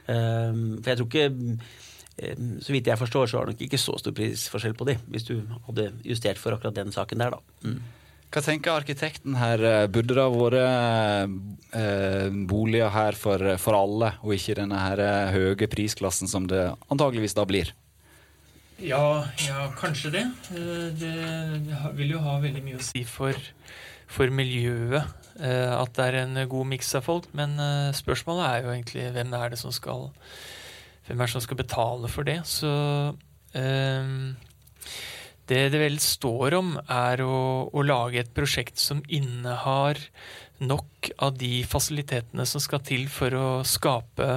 Eh, 0.08 0.54
For 0.82 0.92
jeg 0.94 0.98
tror 1.00 1.10
ikke 1.10 1.26
eh, 2.18 2.36
Så 2.62 2.72
vidt 2.72 2.88
jeg 2.88 2.98
forstår, 3.02 3.28
så 3.28 3.38
var 3.40 3.46
det 3.50 3.56
nok 3.56 3.66
ikke 3.68 3.82
så 3.82 3.98
stor 4.00 4.16
prisforskjell 4.16 4.76
på 4.78 4.86
de, 4.88 4.98
hvis 5.12 5.26
du 5.28 5.36
hadde 5.68 5.90
justert 6.06 6.38
for 6.40 6.56
akkurat 6.56 6.76
den 6.78 6.92
saken 6.96 7.20
der, 7.20 7.36
da. 7.36 7.40
Mm. 7.68 7.80
Hva 8.36 8.42
tenker 8.44 8.72
arkitekten 8.76 9.36
her? 9.40 9.62
Burde 9.88 10.16
det 10.18 10.24
ha 10.24 10.32
vært 10.34 10.56
eh, 11.80 12.30
boliger 12.50 12.90
her 12.92 13.16
for, 13.16 13.40
for 13.62 13.78
alle, 13.78 14.14
og 14.24 14.34
ikke 14.36 14.56
denne 14.60 14.80
her 14.82 15.32
høye 15.32 15.68
prisklassen 15.72 16.28
som 16.28 16.48
det 16.50 16.66
antageligvis 16.92 17.36
da 17.38 17.46
blir? 17.48 17.72
Ja, 18.84 19.24
ja, 19.46 19.70
kanskje 19.80 20.12
det. 20.18 20.26
Eh, 20.52 20.90
Det 21.00 21.14
det 21.68 21.94
vil 21.96 22.12
jo 22.16 22.20
ha 22.26 22.40
veldig 22.44 22.64
mye 22.66 22.80
å 22.80 22.84
si 22.84 23.06
for, 23.08 23.38
for 24.08 24.28
miljøet 24.36 25.04
at 25.44 25.96
det 25.98 26.06
er 26.06 26.20
en 26.22 26.40
god 26.50 26.70
miks 26.72 26.94
av 26.98 27.06
folk. 27.08 27.30
Men 27.36 27.58
eh, 27.60 27.96
spørsmålet 27.96 28.46
er 28.48 28.64
jo 28.64 28.74
egentlig 28.76 29.10
hvem 29.16 29.36
er 29.36 29.54
det 29.54 29.62
som 29.62 29.74
skal 29.76 30.10
hvem 31.06 31.22
er 31.22 31.28
det 31.30 31.36
som 31.36 31.44
skal 31.44 31.60
betale 31.60 32.10
for 32.12 32.28
det. 32.28 32.40
Så 32.50 32.72
eh, 33.58 34.14
det 35.46 35.62
det 35.74 35.82
vel 35.82 36.00
står 36.02 36.58
om, 36.58 36.74
er 36.90 37.22
å, 37.22 37.70
å 37.70 37.86
lage 37.86 38.24
et 38.24 38.34
prosjekt 38.34 38.82
som 38.82 39.04
innehar 39.06 40.00
nok 40.64 41.10
av 41.22 41.36
de 41.38 41.60
fasilitetene 41.68 42.46
som 42.48 42.64
skal 42.64 42.82
til 42.88 43.10
for 43.12 43.36
å 43.36 43.48
skape 43.68 44.28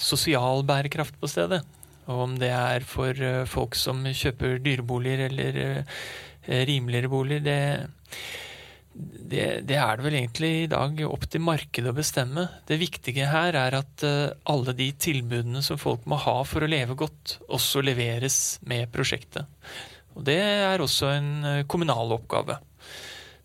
sosial 0.00 0.62
bærekraft 0.66 1.18
på 1.20 1.30
stedet. 1.30 1.60
Og 2.08 2.24
om 2.24 2.36
det 2.40 2.52
er 2.54 2.86
for 2.88 3.12
eh, 3.12 3.44
folk 3.48 3.76
som 3.76 4.06
kjøper 4.06 4.60
dyreboliger 4.64 5.26
eller 5.28 5.58
eh, 5.66 6.62
rimeligere 6.68 7.10
boliger, 7.12 7.44
det, 7.44 7.58
det, 8.98 9.44
det 9.68 9.76
er 9.78 9.98
det 9.98 10.04
vel 10.06 10.16
egentlig 10.18 10.50
i 10.62 10.70
dag 10.70 11.00
opp 11.06 11.26
til 11.30 11.42
markedet 11.44 11.92
å 11.92 11.96
bestemme. 11.96 12.46
Det 12.68 12.78
viktige 12.80 13.28
her 13.30 13.56
er 13.58 13.76
at 13.78 14.04
eh, 14.06 14.30
alle 14.50 14.74
de 14.76 14.88
tilbudene 14.98 15.62
som 15.64 15.80
folk 15.80 16.06
må 16.10 16.18
ha 16.22 16.40
for 16.48 16.64
å 16.64 16.70
leve 16.70 16.96
godt, 16.98 17.38
også 17.46 17.82
leveres 17.84 18.58
med 18.68 18.90
prosjektet. 18.94 19.46
Og 20.16 20.24
det 20.26 20.40
er 20.40 20.82
også 20.82 21.12
en 21.14 21.30
eh, 21.46 21.64
kommunal 21.70 22.16
oppgave. 22.16 22.58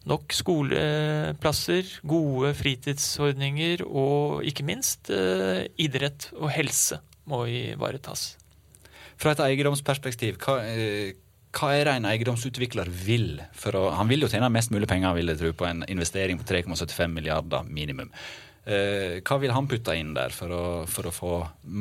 Nok 0.10 0.34
skoleplasser, 0.36 1.88
gode 2.04 2.52
fritidsordninger 2.60 3.86
og 3.88 4.44
ikke 4.48 4.66
minst 4.68 5.12
eh, 5.14 5.68
idrett 5.80 6.32
og 6.40 6.50
helse 6.56 7.00
må 7.30 7.46
ivaretas. 7.48 8.34
Fra 9.22 9.32
et 9.32 9.44
eiendomsperspektiv, 9.46 10.42
hva, 10.44 10.58
hva 11.54 11.70
er 11.78 11.86
det 11.86 11.98
en 12.00 12.08
eiendomsutvikler 12.10 12.90
vil? 13.06 13.38
Å, 13.42 13.84
han 13.98 14.10
vil 14.10 14.26
jo 14.26 14.32
tjene 14.32 14.50
mest 14.54 14.74
mulig 14.74 14.90
penger 14.90 15.14
vil 15.18 15.30
jeg 15.32 15.42
tro, 15.42 15.52
på 15.60 15.68
en 15.70 15.86
investering 15.92 16.40
på 16.42 16.48
3,75 16.50 17.14
milliarder 17.14 17.70
minimum. 17.70 18.10
Eh, 18.64 19.18
hva 19.28 19.36
vil 19.42 19.52
han 19.52 19.66
putte 19.68 19.92
inn 20.00 20.14
der 20.16 20.32
for 20.32 20.54
å, 20.56 20.64
for 20.88 21.10
å 21.10 21.12
få 21.12 21.32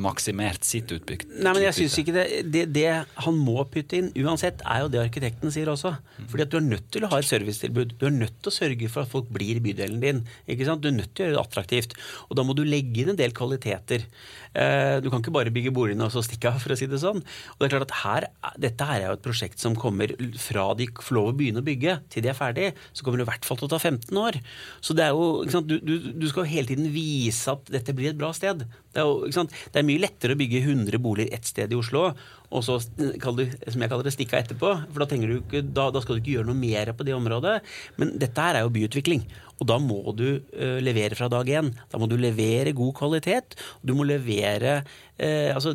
maksimert 0.02 0.66
sitt 0.66 0.90
utbytte? 0.90 1.28
Nei, 1.38 1.52
men 1.54 1.62
jeg 1.68 1.76
synes 1.76 1.98
ikke 2.02 2.14
det, 2.16 2.24
det, 2.50 2.64
det, 2.74 2.86
han 3.22 3.38
må 3.38 3.62
putte 3.70 4.00
inn, 4.00 4.08
uansett, 4.18 4.64
er 4.66 4.82
jo 4.82 4.90
det 4.90 5.02
arkitekten 5.04 5.54
sier 5.54 5.70
også. 5.70 5.92
Fordi 6.26 6.46
at 6.46 6.50
du 6.50 6.58
er 6.58 6.66
nødt 6.66 6.88
til 6.90 7.06
å 7.06 7.12
ha 7.12 7.20
et 7.22 7.28
servicetilbud. 7.28 7.94
Du 8.00 8.08
er 8.08 8.16
nødt 8.16 8.40
til 8.42 8.50
å 8.50 8.56
sørge 8.56 8.90
for 8.90 9.04
at 9.04 9.12
folk 9.12 9.30
blir 9.30 9.60
i 9.60 9.62
bydelen 9.62 10.02
din. 10.02 10.24
ikke 10.50 10.66
sant? 10.66 10.82
Du 10.82 10.90
er 10.90 10.96
nødt 10.96 11.14
til 11.14 11.28
å 11.28 11.28
gjøre 11.28 11.38
det 11.38 11.44
attraktivt. 11.44 11.94
Og 12.28 12.38
da 12.38 12.46
må 12.46 12.58
du 12.58 12.64
legge 12.66 13.04
inn 13.04 13.14
en 13.14 13.20
del 13.20 13.34
kvaliteter. 13.36 14.08
Uh, 14.52 14.98
du 15.00 15.08
kan 15.08 15.22
ikke 15.22 15.32
bare 15.32 15.54
bygge 15.54 15.72
boligene 15.72 16.04
og 16.04 16.12
så 16.12 16.20
stikke 16.26 16.50
av, 16.50 16.58
for 16.60 16.74
å 16.74 16.78
si 16.78 16.90
det 16.90 17.00
sånn. 17.00 17.22
Og 17.22 17.62
det 17.62 17.68
er 17.68 17.74
klart 17.76 17.86
at 17.86 17.98
her, 18.02 18.28
Dette 18.60 18.84
her 18.90 18.98
er 18.98 19.06
jo 19.12 19.16
et 19.20 19.24
prosjekt 19.24 19.62
som 19.62 19.78
kommer 19.78 20.10
fra 20.40 20.66
de 20.76 20.90
får 20.98 21.14
lov 21.16 21.30
å 21.30 21.36
begynne 21.38 21.62
å 21.62 21.66
bygge, 21.66 21.94
til 22.12 22.26
de 22.26 22.30
er 22.32 22.36
ferdig, 22.36 22.68
så 22.92 23.06
kommer 23.06 23.22
det 23.22 23.28
i 23.28 23.30
hvert 23.30 23.46
fall 23.46 23.60
til 23.60 23.68
å 23.68 23.72
ta 23.72 23.78
15 23.78 24.18
år. 24.18 24.38
Så 24.84 24.96
det 24.98 25.06
er 25.06 25.14
jo, 25.14 25.30
ikke 25.46 25.54
sant? 25.54 25.70
Du, 25.70 25.78
du, 25.78 26.10
du 26.18 26.26
skal 26.28 26.44
jo 26.44 26.52
hele 26.52 26.68
tiden 26.68 26.71
vise 26.92 27.52
at 27.52 27.68
dette 27.72 27.94
blir 27.96 28.12
et 28.12 28.18
bra 28.18 28.30
sted. 28.36 28.64
Det 28.92 29.00
er, 29.02 29.08
jo, 29.08 29.44
det 29.44 29.80
er 29.80 29.86
mye 29.88 30.02
lettere 30.02 30.36
å 30.36 30.40
bygge 30.40 30.62
100 30.64 31.02
boliger 31.02 31.36
ett 31.36 31.48
sted 31.48 31.72
i 31.72 31.78
Oslo, 31.78 32.10
og 32.52 32.64
så 32.66 32.76
du, 32.92 33.06
som 33.16 33.80
jeg 33.80 33.90
kaller 33.90 34.06
det, 34.06 34.14
stikka 34.14 34.40
etterpå. 34.42 34.72
For 34.92 35.02
da, 35.02 35.08
du 35.08 35.38
ikke, 35.38 35.62
da, 35.64 35.88
da, 35.94 36.02
skal 36.04 36.18
du 36.18 36.22
ikke 36.22 36.34
gjøre 36.36 36.50
noe 36.50 36.58
mer 36.58 36.92
på 36.96 37.06
det 37.08 37.14
området. 37.16 37.54
Men 38.00 38.12
dette 38.20 38.44
her 38.44 38.58
er 38.58 38.66
jo 38.66 38.74
byutvikling. 38.74 39.24
Og 39.58 39.68
da 39.70 39.78
må 39.80 40.02
du 40.18 40.26
uh, 40.36 40.78
levere 40.84 41.16
fra 41.16 41.30
dag 41.32 41.48
én. 41.48 41.72
Da 41.92 42.00
må 42.00 42.08
du 42.10 42.18
levere 42.20 42.74
god 42.76 42.92
kvalitet. 42.98 43.56
Du 43.80 43.94
må 43.96 44.04
levere 44.08 44.82
uh, 44.82 45.50
Altså, 45.54 45.72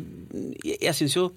jeg, 0.62 0.78
jeg 0.84 0.94
syns 1.00 1.18
jo 1.18 1.28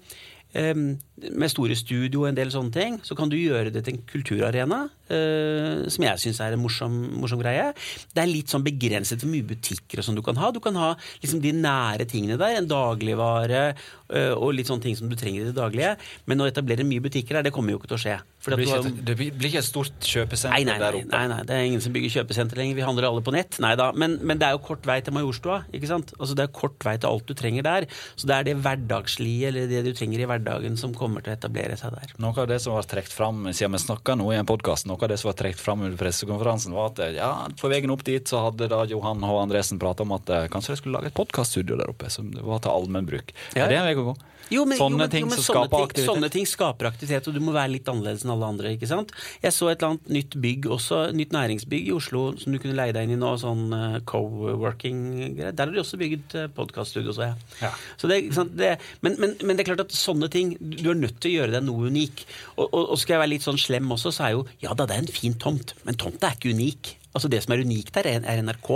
um, 0.54 0.86
med 1.30 1.50
store 1.50 1.76
studio 1.78 2.22
og 2.24 2.30
en 2.30 2.38
del 2.38 2.52
sånne 2.54 2.74
ting, 2.74 3.00
så 3.02 3.16
kan 3.18 3.32
du 3.32 3.38
gjøre 3.38 3.72
det 3.74 3.84
til 3.86 3.96
en 3.96 4.04
kulturarena. 4.12 4.84
Uh, 5.12 5.88
som 5.92 6.06
jeg 6.06 6.22
syns 6.24 6.40
er 6.40 6.56
en 6.56 6.62
morsom, 6.62 6.94
morsom, 7.20 7.40
greie. 7.42 7.70
Det 8.12 8.22
er 8.22 8.30
litt 8.30 8.52
sånn 8.52 8.64
begrenset 8.64 9.22
hvor 9.22 9.32
mye 9.32 9.46
butikker 9.46 10.00
og 10.00 10.06
sånn 10.08 10.18
du 10.18 10.24
kan 10.24 10.40
ha. 10.40 10.52
Du 10.54 10.60
kan 10.64 10.78
ha 10.80 10.92
liksom 11.22 11.42
de 11.44 11.54
nære 11.56 12.08
tingene 12.10 12.40
der. 12.40 12.58
En 12.58 12.70
dagligvare 12.70 13.64
uh, 13.72 14.34
og 14.36 14.52
litt 14.56 14.70
sånne 14.70 14.86
ting 14.88 14.98
som 14.98 15.10
du 15.10 15.16
trenger 15.18 15.44
i 15.44 15.50
det 15.50 15.56
daglige. 15.58 15.94
Men 16.30 16.42
å 16.42 16.48
etablere 16.50 16.86
mye 16.88 17.04
butikker 17.04 17.38
her, 17.38 17.46
det 17.46 17.54
kommer 17.54 17.74
jo 17.74 17.82
ikke 17.82 17.92
til 17.92 18.00
å 18.00 18.04
skje. 18.06 18.18
Det 18.42 18.56
blir, 18.58 18.66
ikke, 18.66 18.92
det, 19.06 19.14
blir, 19.14 19.46
ikke, 19.46 19.60
et 19.60 19.66
stort 19.68 20.02
kjøpesenter 20.02 20.56
nei, 20.56 20.64
nei, 20.66 20.78
der 20.82 20.96
oppe? 20.98 21.10
Nei, 21.12 21.26
nei, 21.30 21.42
det 21.46 21.54
er 21.54 21.68
ingen 21.68 21.82
som 21.84 21.94
bygger 21.94 22.10
kjøpesenter 22.16 22.58
lenger. 22.58 22.74
Vi 22.80 22.86
handler 22.88 23.06
alle 23.06 23.22
på 23.22 23.34
nett. 23.34 23.58
Nei 23.62 23.76
da. 23.78 23.92
Men, 23.94 24.16
men 24.26 24.40
det 24.40 24.48
er 24.48 24.56
jo 24.56 24.62
kort 24.66 24.88
vei 24.88 24.98
til 25.04 25.14
Majorstua. 25.14 25.60
ikke 25.70 25.90
sant? 25.90 26.10
Altså 26.18 26.34
Det 26.38 26.48
er 26.48 26.54
kort 26.56 26.82
vei 26.82 26.96
til 26.98 27.12
alt 27.12 27.28
du 27.30 27.36
trenger 27.38 27.66
der. 27.68 27.86
Så 28.18 28.26
det 28.26 28.38
er 28.38 28.48
det 28.48 28.56
hverdagslige, 28.64 29.52
eller 29.52 29.70
det 29.70 29.84
du 29.86 29.92
trenger 29.94 30.24
i 30.24 30.28
hverdagen, 30.32 30.78
som 30.80 30.96
kommer 30.96 31.22
til 31.22 31.34
å 31.34 31.38
etablere 31.38 31.78
seg 31.78 31.94
der. 31.94 32.16
Noe 32.22 32.34
av 32.42 32.50
det 32.50 32.58
som 32.64 32.74
var 32.74 32.88
trukket 32.90 33.14
fram 33.14 33.46
siden 33.52 33.76
vi 33.76 33.82
snakka 33.84 34.18
nå 34.18 34.26
i 34.32 34.40
en 34.40 34.48
podkast, 34.48 34.90
noe 35.02 35.10
av 35.10 35.12
det 35.12 35.18
som 35.20 35.28
var 35.28 35.36
trukket 35.38 35.60
fram 35.60 35.82
under 35.82 35.98
pressekonferansen, 35.98 36.72
var 36.72 36.92
at 36.92 37.14
ja, 37.16 37.30
på 37.58 37.70
veien 37.70 37.90
opp 37.90 38.04
dit 38.06 38.28
så 38.28 38.46
hadde 38.46 38.68
da 38.70 38.84
Johan 38.86 39.22
H. 39.22 39.30
Andresen 39.42 39.80
prata 39.82 40.06
om 40.06 40.14
at 40.14 40.30
eh, 40.30 40.48
kanskje 40.52 40.74
de 40.74 40.82
skulle 40.82 40.98
lage 40.98 41.10
et 41.10 41.16
podkaststudio 41.16 41.78
der 41.80 41.90
oppe, 41.90 42.10
som 42.10 42.30
var 42.38 42.62
til 42.62 42.72
allmennbruk. 42.72 43.34
Ja. 43.56 43.66
Er 43.66 43.72
det 43.72 43.80
en 43.80 43.88
vei 43.88 43.96
å 43.98 44.12
gå? 44.12 44.16
Jo, 44.52 44.64
men, 44.68 44.76
sånne 44.76 44.96
jo, 44.96 45.00
men, 45.00 45.10
ting 45.12 45.24
jo, 45.24 45.30
men 45.30 45.40
sånne 45.40 45.86
ting. 45.94 46.06
Sånne 46.06 46.28
ting 46.32 46.48
skaper 46.48 46.88
aktivitet, 46.90 47.28
og 47.28 47.36
du 47.36 47.40
må 47.44 47.54
være 47.54 47.72
litt 47.72 47.88
annerledes 47.88 48.24
enn 48.26 48.32
alle 48.34 48.48
andre. 48.52 48.74
ikke 48.76 48.88
sant? 48.90 49.12
Jeg 49.42 49.54
så 49.54 49.70
et 49.70 49.80
eller 49.80 49.94
annet 49.94 50.10
nytt 50.16 50.36
bygg, 50.44 50.68
også 50.76 51.00
nytt 51.16 51.34
næringsbygg 51.36 51.88
i 51.88 51.94
Oslo 51.96 52.24
som 52.40 52.54
du 52.54 52.60
kunne 52.62 52.76
leie 52.76 52.94
deg 52.94 53.06
inn 53.06 53.16
i 53.16 53.20
nå, 53.20 53.32
sånn 53.40 53.64
uh, 53.72 53.98
co-working-greier. 54.08 55.54
Der 55.56 55.70
har 55.70 55.74
de 55.74 55.82
også 55.82 56.00
bygget 56.00 56.36
uh, 56.36 56.48
podkaststudio, 56.52 57.14
så 57.16 57.30
jeg. 57.30 57.48
Ja. 57.62 57.72
Så 58.00 58.10
det, 58.10 58.20
det, 58.58 58.74
men, 59.04 59.16
men, 59.22 59.36
men, 59.40 59.56
det 59.56 59.64
er 59.64 59.72
klart 59.72 59.86
at 59.86 59.96
sånne 59.96 60.28
ting 60.32 60.54
Du 60.60 60.90
er 60.90 60.98
nødt 60.98 61.20
til 61.22 61.32
å 61.32 61.34
gjøre 61.40 61.56
deg 61.56 61.66
noe 61.66 61.88
unik. 61.92 62.24
Og, 62.56 62.66
og, 62.66 62.82
og 62.82 63.00
skal 63.00 63.16
jeg 63.16 63.24
være 63.24 63.32
litt 63.34 63.46
sånn 63.46 63.60
slem 63.60 63.88
også, 63.94 64.12
så 64.14 64.28
er 64.28 64.36
jo 64.36 64.44
Ja 64.64 64.76
da, 64.76 64.81
det 64.88 64.96
er 64.96 65.04
en 65.04 65.14
fin 65.14 65.34
tomt, 65.38 65.74
men 65.86 65.98
tomta 66.00 66.30
er 66.30 66.38
ikke 66.38 66.54
unik. 66.56 66.96
Altså 67.12 67.28
Det 67.28 67.42
som 67.44 67.52
er 67.54 67.64
unikt 67.66 67.94
der, 67.94 68.08
er 68.08 68.42
NRK. 68.42 68.70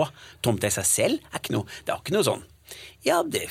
Tomta 0.45 0.69
i 0.69 0.75
seg 0.75 0.89
selv 0.89 1.31
er 1.31 1.41
ikke 1.41 1.55
noe 1.57 1.65
Det 1.87 1.95
er 1.95 2.03
ikke 2.03 2.17
noe 2.19 2.27
sånn 2.27 2.43
Ja, 3.07 3.23
det 3.25 3.47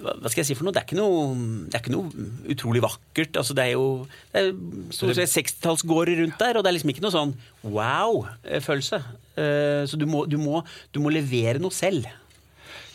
hva 0.00 0.30
skal 0.30 0.40
jeg 0.40 0.48
si 0.48 0.54
for 0.56 0.64
noe? 0.64 0.72
Det 0.72 0.80
er 0.80 0.86
ikke 0.86 0.96
noe, 0.96 1.34
det 1.68 1.76
er 1.76 1.82
ikke 1.82 1.92
noe 1.92 2.28
utrolig 2.54 2.80
vakkert. 2.82 3.36
Altså, 3.36 3.54
det 3.56 3.66
er 3.66 3.74
jo 3.74 3.86
det 4.32 4.40
er 4.40 4.48
stort 4.96 5.18
sett 5.18 5.34
60-tallsgårder 5.34 6.22
rundt 6.22 6.40
der, 6.40 6.56
og 6.56 6.64
det 6.64 6.70
er 6.70 6.76
liksom 6.78 6.92
ikke 6.94 7.04
noe 7.04 7.14
sånn 7.14 7.34
wow-følelse. 7.62 9.02
Eh, 9.36 9.84
så 9.88 10.00
du 10.00 10.06
må, 10.08 10.24
du, 10.30 10.38
må, 10.40 10.62
du 10.96 11.00
må, 11.04 11.12
levere 11.12 11.60
noe 11.62 11.74
selv. 11.76 12.08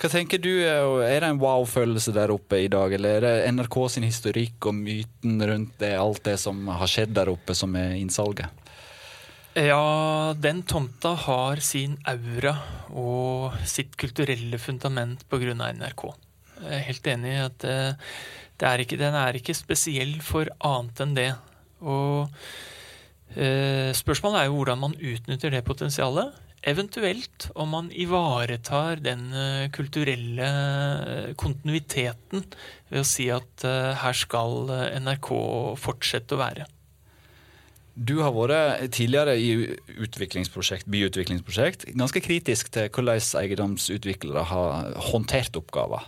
Hva 0.01 0.09
tenker 0.13 0.41
du, 0.41 0.51
Er 0.61 1.21
det 1.21 1.29
en 1.29 1.41
wow-følelse 1.41 2.13
der 2.17 2.33
oppe 2.33 2.63
i 2.65 2.69
dag, 2.69 2.93
eller 2.97 3.17
er 3.17 3.25
det 3.25 3.53
NRK 3.53 3.77
sin 3.93 4.05
historikk 4.05 4.69
og 4.69 4.77
myten 4.77 5.41
rundt 5.41 5.77
det, 5.81 5.93
alt 6.01 6.25
det 6.25 6.39
som 6.41 6.65
har 6.69 6.89
skjedd 6.89 7.13
der 7.17 7.29
oppe, 7.33 7.53
som 7.57 7.77
er 7.77 7.93
innsalget? 7.97 8.65
Ja, 9.57 10.35
den 10.37 10.59
tomta 10.69 11.15
har 11.17 11.57
sin 11.65 11.95
aura 12.05 12.51
og 12.93 13.55
sitt 13.65 13.95
kulturelle 13.97 14.59
fundament 14.61 15.23
pga. 15.31 15.55
NRK. 15.73 16.03
Jeg 16.61 16.75
er 16.75 16.83
helt 16.85 17.09
enig 17.09 17.31
i 17.31 17.39
at 17.41 17.65
eh, 17.65 18.11
er 18.69 18.83
ikke, 18.83 18.99
den 19.01 19.17
er 19.17 19.39
ikke 19.39 19.57
spesiell 19.57 20.13
for 20.21 20.51
annet 20.61 21.01
enn 21.01 21.17
det. 21.17 21.31
Og 21.81 22.29
eh, 23.33 23.89
spørsmålet 23.97 24.43
er 24.43 24.51
jo 24.51 24.59
hvordan 24.59 24.83
man 24.83 24.93
utnytter 24.93 25.57
det 25.57 25.65
potensialet. 25.65 26.37
Eventuelt 26.61 27.49
om 27.57 27.73
man 27.73 27.89
ivaretar 27.89 29.01
den 29.01 29.31
eh, 29.33 29.67
kulturelle 29.73 31.33
kontinuiteten 31.33 32.45
ved 32.93 33.01
å 33.01 33.09
si 33.09 33.31
at 33.33 33.65
her 34.05 34.25
skal 34.25 34.67
NRK 35.01 35.33
fortsette 35.81 36.37
å 36.37 36.45
være. 36.45 36.73
Du 37.97 38.19
har 38.21 38.33
vært 38.35 38.91
tidligere 38.93 39.33
i 39.41 39.47
utviklingsprosjekt, 40.05 40.85
byutviklingsprosjekt 40.93 41.87
ganske 41.97 42.21
kritisk 42.21 42.69
til 42.75 42.91
hvordan 42.93 43.23
eiendomsutviklere 43.41 44.43
har 44.51 44.91
håndtert 45.09 45.57
oppgaver. 45.57 46.05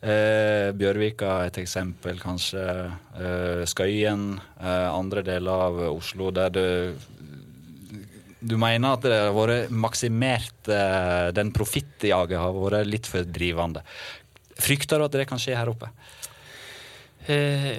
Eh, 0.00 0.72
Bjørvika 0.74 1.28
er 1.44 1.50
et 1.52 1.60
eksempel, 1.62 2.18
kanskje. 2.18 2.64
Eh, 3.14 3.62
Skøyen, 3.68 4.40
eh, 4.58 4.88
andre 4.90 5.22
deler 5.22 5.66
av 5.68 5.80
Oslo 5.92 6.32
der 6.34 6.50
du 6.50 6.66
du 8.40 8.56
mener 8.56 8.96
at 8.96 9.04
det 9.04 9.18
har 9.20 9.34
vært 9.36 9.68
maksimert 9.68 10.68
eh, 10.72 11.28
Den 11.36 11.52
profittjaget 11.52 12.40
har 12.40 12.56
vært 12.56 12.88
litt 12.88 13.06
for 13.06 13.28
drivende. 13.28 13.82
Frykter 14.60 14.98
du 14.98 15.04
at 15.04 15.12
det 15.12 15.28
kan 15.28 15.40
skje 15.40 15.58
her 15.58 15.68
oppe? 15.68 15.90
Eh, 17.30 17.76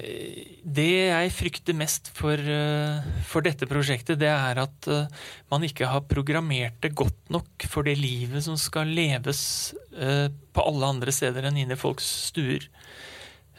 det 0.61 0.87
jeg 1.09 1.31
frykter 1.33 1.75
mest 1.75 2.11
for, 2.15 2.37
eh, 2.37 3.07
for, 3.27 3.43
dette 3.43 3.67
prosjektet, 3.67 4.19
det 4.21 4.29
er 4.29 4.61
at 4.61 4.87
eh, 4.87 5.09
man 5.51 5.65
ikke 5.65 5.89
har 5.89 6.05
programmert 6.07 6.77
det 6.83 6.93
godt 6.95 7.33
nok 7.33 7.65
for 7.67 7.83
det 7.83 7.97
livet 7.99 8.45
som 8.45 8.55
skal 8.59 8.87
leves 8.87 9.73
på 9.91 10.63
alle 10.63 10.87
andre 10.87 11.11
steder 11.11 11.49
enn 11.49 11.57
inne 11.59 11.75
i 11.75 11.79
folks 11.79 12.05
stuer. 12.31 12.63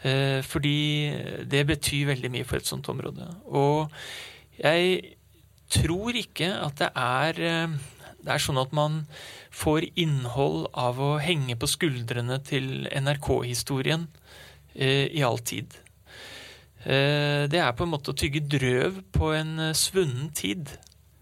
Fordi 0.03 0.79
det 1.47 1.61
betyr 1.69 2.09
veldig 2.09 2.31
mye 2.33 2.47
for 2.47 2.57
et 2.57 2.67
sånt 2.67 2.89
område. 2.91 3.27
Og 3.45 3.93
jeg 4.57 5.13
tror 5.71 6.17
ikke 6.17 6.49
at 6.57 6.81
det 6.81 6.89
er, 6.97 7.69
det 8.17 8.33
er 8.33 8.43
sånn 8.43 8.59
at 8.59 8.73
man 8.75 9.03
får 9.53 9.85
innhold 9.93 10.65
av 10.73 10.99
å 10.99 11.13
henge 11.21 11.55
på 11.61 11.69
skuldrene 11.69 12.41
til 12.43 12.89
NRK-historien 12.89 14.09
i 14.73 15.23
all 15.23 15.39
tid. 15.45 15.77
Eh, 16.83 17.45
det 17.47 17.61
er 17.63 17.75
på 17.77 17.85
en 17.85 17.93
måte 17.93 18.11
å 18.11 18.17
tygge 18.17 18.43
drøv 18.43 18.99
på 19.15 19.31
en 19.37 19.55
eh, 19.69 19.75
svunnen 19.77 20.31
tid. 20.35 20.73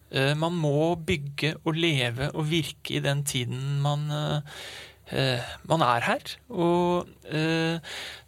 Eh, 0.09 0.33
man 0.37 0.57
må 0.57 0.95
bygge 0.97 1.55
og 1.61 1.77
leve 1.77 2.31
og 2.33 2.47
virke 2.49 2.97
i 2.97 3.03
den 3.03 3.23
tiden 3.27 3.81
man, 3.83 4.07
man 5.67 5.83
er 5.83 6.07
her. 6.07 6.33
Og 6.55 7.09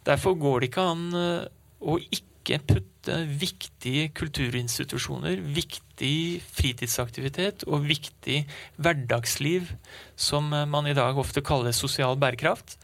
derfor 0.04 0.34
går 0.36 0.60
det 0.60 0.68
ikke 0.68 0.84
an 0.84 1.06
å 1.14 1.96
ikke 1.96 2.58
putte 2.68 3.16
viktige 3.40 4.10
kulturinstitusjoner, 4.16 5.40
viktig 5.56 6.42
fritidsaktivitet 6.44 7.64
og 7.64 7.88
viktig 7.88 8.42
hverdagsliv, 8.76 9.72
som 10.12 10.52
man 10.52 10.90
i 10.90 10.96
dag 10.96 11.16
ofte 11.20 11.44
kaller 11.44 11.72
sosial 11.72 12.20
bærekraft, 12.20 12.76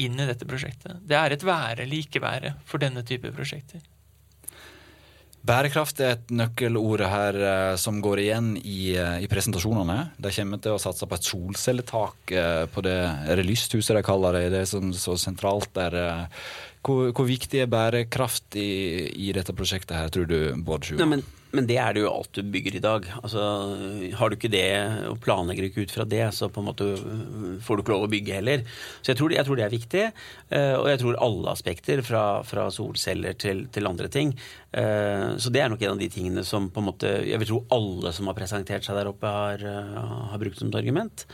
inn 0.00 0.14
i 0.14 0.28
dette 0.30 0.46
prosjektet. 0.48 1.02
Det 1.02 1.18
er 1.18 1.34
et 1.34 1.46
være 1.46 1.84
eller 1.84 2.04
ikke 2.04 2.22
være 2.22 2.54
for 2.68 2.82
denne 2.82 3.02
type 3.06 3.34
prosjekter. 3.34 3.82
Bærekraft 5.40 6.00
er 6.04 6.18
et 6.18 6.32
nøkkelord 6.36 7.00
her 7.08 7.36
eh, 7.40 7.76
som 7.80 8.00
går 8.04 8.20
igjen 8.26 8.50
i, 8.60 8.92
eh, 8.92 9.22
i, 9.24 9.28
presentasjonene. 9.30 10.10
De 10.20 10.32
kommer 10.36 10.60
til 10.60 10.76
å 10.76 10.82
satse 10.82 11.08
på 11.08 11.16
et 11.16 11.28
solcelletak 11.30 12.34
eh, 12.36 12.64
på 12.68 12.84
det 12.84 12.98
er 13.00 13.40
lysthuset 13.46 13.96
de 13.96 14.04
kaller 14.04 14.36
det. 14.36 14.44
Det 14.52 14.66
som 14.68 14.92
så 14.92 15.16
sentralt 15.20 15.72
der. 15.78 15.96
Hvor, 16.84 17.10
hvor 17.16 17.28
viktig 17.28 17.62
er 17.62 17.72
bærekraft 17.72 18.56
i, 18.60 18.70
i, 19.16 19.32
dette 19.36 19.56
prosjektet 19.56 19.96
her, 19.96 20.12
tror 20.12 20.28
du, 20.28 20.38
Bård 20.64 20.84
Sjua? 20.84 21.00
Men 21.56 21.66
det 21.66 21.76
er 21.82 21.94
det 21.94 22.04
jo 22.04 22.10
alt 22.12 22.32
du 22.36 22.46
bygger 22.46 22.76
i 22.78 22.82
dag. 22.82 23.06
Altså, 23.22 23.42
har 24.18 24.30
du 24.30 24.36
ikke 24.36 24.52
det, 24.52 24.66
og 25.10 25.18
planlegger 25.24 25.66
ikke 25.66 25.86
ut 25.86 25.94
fra 25.94 26.06
det, 26.06 26.22
så 26.36 26.50
på 26.52 26.62
en 26.62 26.68
måte 26.68 26.86
får 27.66 27.76
du 27.78 27.82
ikke 27.82 27.94
lov 27.94 28.06
å 28.06 28.10
bygge 28.12 28.36
heller. 28.38 28.62
Så 29.00 29.12
jeg 29.12 29.18
tror, 29.18 29.34
jeg 29.34 29.46
tror 29.48 29.58
det 29.58 29.66
er 29.66 29.74
viktig. 29.74 30.04
Eh, 30.54 30.74
og 30.78 30.86
jeg 30.92 31.02
tror 31.02 31.18
alle 31.26 31.54
aspekter, 31.54 32.04
fra, 32.06 32.24
fra 32.46 32.68
solceller 32.74 33.34
til, 33.40 33.64
til, 33.74 33.90
andre 33.90 34.10
ting. 34.12 34.34
Eh, 34.70 35.26
så 35.42 35.50
det 35.50 35.64
er 35.64 35.72
nok 35.72 35.82
en 35.82 35.96
av 35.96 36.04
de 36.04 36.10
tingene 36.12 36.46
som 36.46 36.68
på 36.70 36.78
en 36.78 36.86
måte 36.86 37.08
Jeg 37.26 37.40
vil 37.42 37.48
tro 37.50 37.64
alle 37.74 38.12
som 38.14 38.30
har 38.30 38.38
presentert 38.38 38.86
seg 38.86 39.00
der 39.00 39.10
oppe, 39.10 39.26
har, 39.26 39.66
har 40.30 40.42
brukt 40.42 40.60
som 40.60 40.70
et 40.70 40.78
argument. 40.78 41.26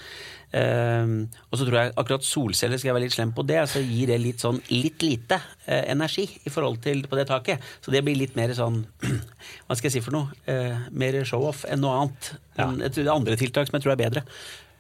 Uh, 0.55 1.27
og 1.51 1.59
så 1.59 1.67
tror 1.67 1.77
jeg 1.79 1.95
akkurat 2.01 2.25
solceller 2.25 2.79
skal 2.81 2.93
jeg 2.93 2.97
være 2.97 3.07
litt 3.09 3.17
slem 3.17 3.33
på 3.37 3.45
det, 3.45 3.59
så 3.69 3.83
gir 3.83 4.13
det 4.13 4.21
litt 4.23 4.41
sånn 4.41 4.61
litt 4.71 5.03
lite 5.05 5.41
uh, 5.41 5.83
energi 5.91 6.25
i 6.47 6.53
forhold 6.53 6.79
til 6.85 7.03
på 7.11 7.19
det 7.19 7.27
taket. 7.29 7.65
Så 7.85 7.95
det 7.95 8.05
blir 8.07 8.19
litt 8.19 8.39
mer 8.39 8.55
sånn 8.57 8.85
Hva 9.67 9.77
skal 9.77 9.91
jeg 9.91 9.99
si 9.99 10.05
for 10.05 10.17
noe? 10.17 10.31
Uh, 10.49 10.87
mer 10.95 11.19
show-off 11.29 11.67
enn 11.69 11.83
noe 11.83 11.99
annet. 12.05 12.31
Ja. 12.57 12.71
Et, 12.89 13.03
andre 13.11 13.37
tiltak 13.41 13.69
som 13.69 13.77
jeg 13.77 13.85
tror 13.85 13.97
er 13.97 14.05
bedre. 14.07 14.25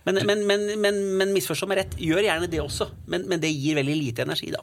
Men, 0.06 0.23
men, 0.23 0.46
men, 0.46 0.68
men, 0.78 1.02
men 1.18 1.35
misforstå 1.35 1.66
meg 1.66 1.80
rett, 1.80 1.94
gjør 1.99 2.23
gjerne 2.28 2.46
det 2.50 2.62
også. 2.62 2.87
Men, 3.11 3.26
det 3.42 3.50
gir 3.50 3.75
veldig 3.80 3.96
lite 3.99 4.23
energi, 4.23 4.52
da. 4.54 4.62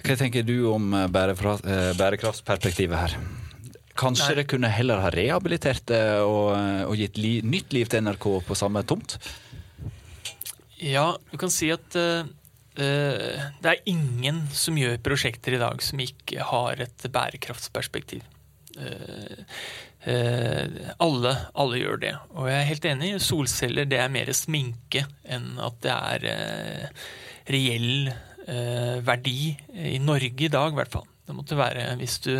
Hva 0.00 0.16
tenker 0.16 0.46
du 0.46 0.54
om 0.70 0.94
eh, 0.94 1.08
bærekraftsperspektivet 1.10 2.94
her? 2.94 3.16
Kanskje 3.98 4.30
Nei. 4.30 4.36
det 4.38 4.46
kunne 4.48 4.70
heller 4.70 5.02
ha 5.02 5.10
rehabilitert 5.12 5.82
det 5.90 6.00
og, 6.22 6.54
og 6.86 6.94
gitt 6.96 7.18
li, 7.20 7.40
nytt 7.42 7.74
liv 7.76 7.90
til 7.90 8.06
NRK 8.06 8.28
på 8.46 8.56
samme 8.56 8.84
tomt? 8.86 9.18
Ja, 10.80 11.18
du 11.30 11.36
kan 11.40 11.52
si 11.52 11.68
at 11.72 11.96
uh, 11.96 12.24
det 12.80 13.68
er 13.68 13.88
ingen 13.90 14.46
som 14.56 14.78
gjør 14.80 15.00
prosjekter 15.04 15.56
i 15.56 15.60
dag 15.60 15.82
som 15.84 16.00
ikke 16.00 16.46
har 16.48 16.80
et 16.80 17.04
bærekraftsperspektiv. 17.12 18.24
Uh, 18.78 19.42
uh, 20.06 20.64
alle, 20.96 21.34
alle, 21.52 21.82
gjør 21.82 22.00
det. 22.06 22.14
Og 22.32 22.48
jeg 22.48 22.56
er 22.62 22.70
helt 22.70 22.88
enig. 22.94 23.12
Solceller 23.20 23.90
det 23.90 24.00
er 24.00 24.14
mer 24.14 24.32
sminke 24.36 25.04
enn 25.28 25.52
at 25.60 25.78
det 25.84 25.94
er 25.98 26.90
reell 27.50 28.10
verdi 29.06 29.52
i 29.78 29.98
Norge 30.02 30.46
i 30.46 30.50
dag, 30.50 30.72
i 30.72 30.78
hvert 30.78 30.90
fall. 30.90 31.04
Det 31.28 31.36
måtte 31.36 31.58
være 31.58 31.84
hvis 32.00 32.16
du 32.24 32.32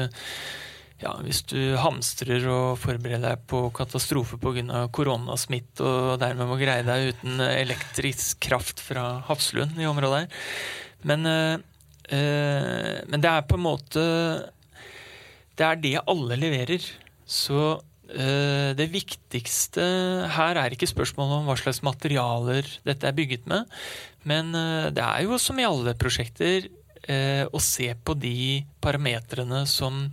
ja, 1.00 1.14
hvis 1.24 1.42
du 1.48 1.58
hamstrer 1.80 2.44
og 2.52 2.78
forbereder 2.80 3.32
deg 3.32 3.44
på 3.50 3.62
katastrofe 3.76 4.36
pga. 4.40 4.86
koronasmitt 4.92 5.80
og 5.84 6.20
dermed 6.20 6.48
må 6.48 6.58
greie 6.60 6.84
deg 6.86 7.14
uten 7.14 7.40
elektrisk 7.40 8.40
kraft 8.44 8.82
fra 8.84 9.22
Hafslund 9.28 9.80
i 9.80 9.88
området 9.88 10.24
her. 10.24 10.48
Men, 11.08 11.24
øh, 11.26 12.96
men 13.08 13.22
det 13.22 13.30
er 13.30 13.46
på 13.48 13.56
en 13.56 13.64
måte 13.64 14.02
Det 15.56 15.64
er 15.64 15.80
det 15.80 15.96
alle 16.08 16.36
leverer. 16.36 16.84
Så 17.24 17.80
øh, 18.10 18.76
det 18.76 18.90
viktigste 18.92 19.80
her 20.36 20.60
er 20.60 20.72
ikke 20.72 20.88
spørsmålet 20.88 21.40
om 21.40 21.48
hva 21.48 21.56
slags 21.56 21.82
materialer 21.82 22.68
dette 22.84 23.06
er 23.06 23.16
bygget 23.16 23.46
med, 23.46 23.64
men 24.24 24.54
øh, 24.54 24.90
det 24.92 25.04
er 25.04 25.24
jo 25.24 25.38
som 25.38 25.58
i 25.58 25.68
alle 25.68 25.96
prosjekter 25.96 26.68
å 27.10 27.58
se 27.64 27.86
på 28.04 28.12
de 28.20 28.60
parametrene 28.84 29.62
som 29.66 30.04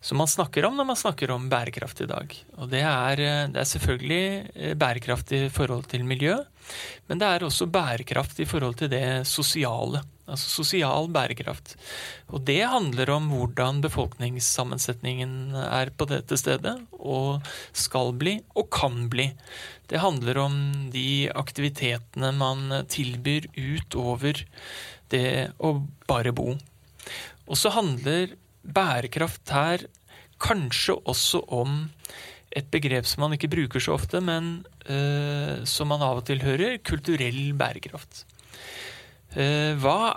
som 0.00 0.20
man 0.20 0.30
snakker 0.30 0.66
om 0.68 0.76
når 0.78 0.86
man 0.92 0.98
snakker 0.98 1.30
om 1.34 1.48
bærekraft 1.50 2.04
i 2.04 2.08
dag. 2.10 2.34
Og 2.58 2.70
det 2.70 2.84
er, 2.86 3.22
eh, 3.22 3.48
det 3.50 3.62
er 3.62 3.72
selvfølgelig 3.72 4.26
eh, 4.54 4.76
bærekraft 4.78 5.32
i 5.34 5.48
forhold 5.50 5.88
til 5.90 6.06
miljø, 6.06 6.36
men 7.08 7.18
det 7.18 7.26
er 7.26 7.46
også 7.46 7.66
bærekraft 7.72 8.38
i 8.40 8.46
forhold 8.46 8.78
til 8.78 8.92
det 8.92 9.26
sosiale. 9.26 10.04
Altså 10.28 10.60
sosial 10.60 11.08
bærekraft. 11.08 11.74
Og 12.28 12.44
det 12.44 12.60
handler 12.68 13.10
om 13.14 13.30
hvordan 13.32 13.80
befolkningssammensetningen 13.80 15.56
er 15.56 15.90
på 15.96 16.04
dette 16.10 16.36
stedet, 16.36 16.76
og 16.92 17.40
skal 17.72 18.12
bli, 18.12 18.36
og 18.54 18.68
kan 18.70 19.06
bli. 19.08 19.30
Det 19.88 20.02
handler 20.04 20.42
om 20.44 20.58
de 20.92 21.30
aktivitetene 21.32 22.34
man 22.36 22.84
tilbyr 22.92 23.48
utover 23.56 24.44
det 25.08 25.54
å 25.64 25.78
bare 26.06 26.34
bo. 26.36 26.52
Og 27.48 27.56
så 27.56 27.72
handler 27.72 28.36
bærekraft 28.74 29.52
her 29.54 29.84
kanskje 30.42 30.96
også 31.08 31.42
om 31.54 31.86
et 32.56 32.68
begrep 32.72 33.06
som 33.08 33.26
man 33.26 33.36
ikke 33.36 33.50
bruker 33.52 33.82
så 33.82 33.94
ofte, 33.96 34.20
men 34.24 34.62
uh, 34.88 35.64
som 35.68 35.90
man 35.92 36.04
av 36.04 36.22
og 36.22 36.26
til 36.28 36.42
hører 36.42 36.80
kulturell 36.86 37.52
bærekraft. 37.58 38.24
Uh, 39.36 39.76
hva 39.82 40.14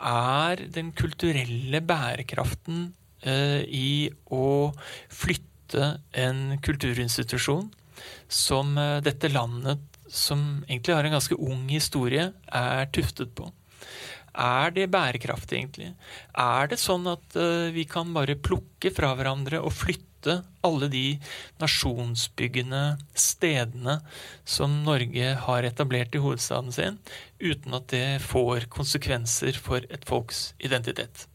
er 0.47 0.65
den 0.71 0.93
kulturelle 0.95 1.81
bærekraften 1.83 2.91
uh, 3.27 3.61
i 3.67 4.09
å 4.31 4.71
flytte 5.11 5.95
en 6.19 6.59
kulturinstitusjon 6.63 7.69
som 8.31 8.73
dette 9.05 9.29
landet, 9.31 9.79
som 10.11 10.41
egentlig 10.65 10.95
har 10.97 11.07
en 11.07 11.13
ganske 11.15 11.37
ung 11.39 11.67
historie, 11.71 12.25
er 12.47 12.89
tuftet 12.91 13.31
på? 13.37 13.45
Er 14.31 14.71
det 14.71 14.87
bærekraftig, 14.91 15.59
egentlig? 15.59 15.89
Er 16.39 16.69
det 16.71 16.79
sånn 16.79 17.07
at 17.11 17.35
uh, 17.35 17.67
vi 17.75 17.83
kan 17.89 18.13
bare 18.15 18.39
plukke 18.39 18.93
fra 18.95 19.11
hverandre 19.17 19.59
og 19.59 19.75
flytte 19.75 20.37
alle 20.63 20.87
de 20.91 21.17
nasjonsbyggende 21.59 22.81
stedene 23.17 23.97
som 24.45 24.83
Norge 24.85 25.33
har 25.47 25.67
etablert 25.67 26.15
i 26.15 26.21
hovedstaden 26.21 26.71
sin, 26.71 27.01
uten 27.41 27.75
at 27.75 27.89
det 27.91 28.21
får 28.23 28.69
konsekvenser 28.71 29.57
for 29.59 29.83
et 29.89 30.05
folks 30.07 30.51
identitet? 30.61 31.25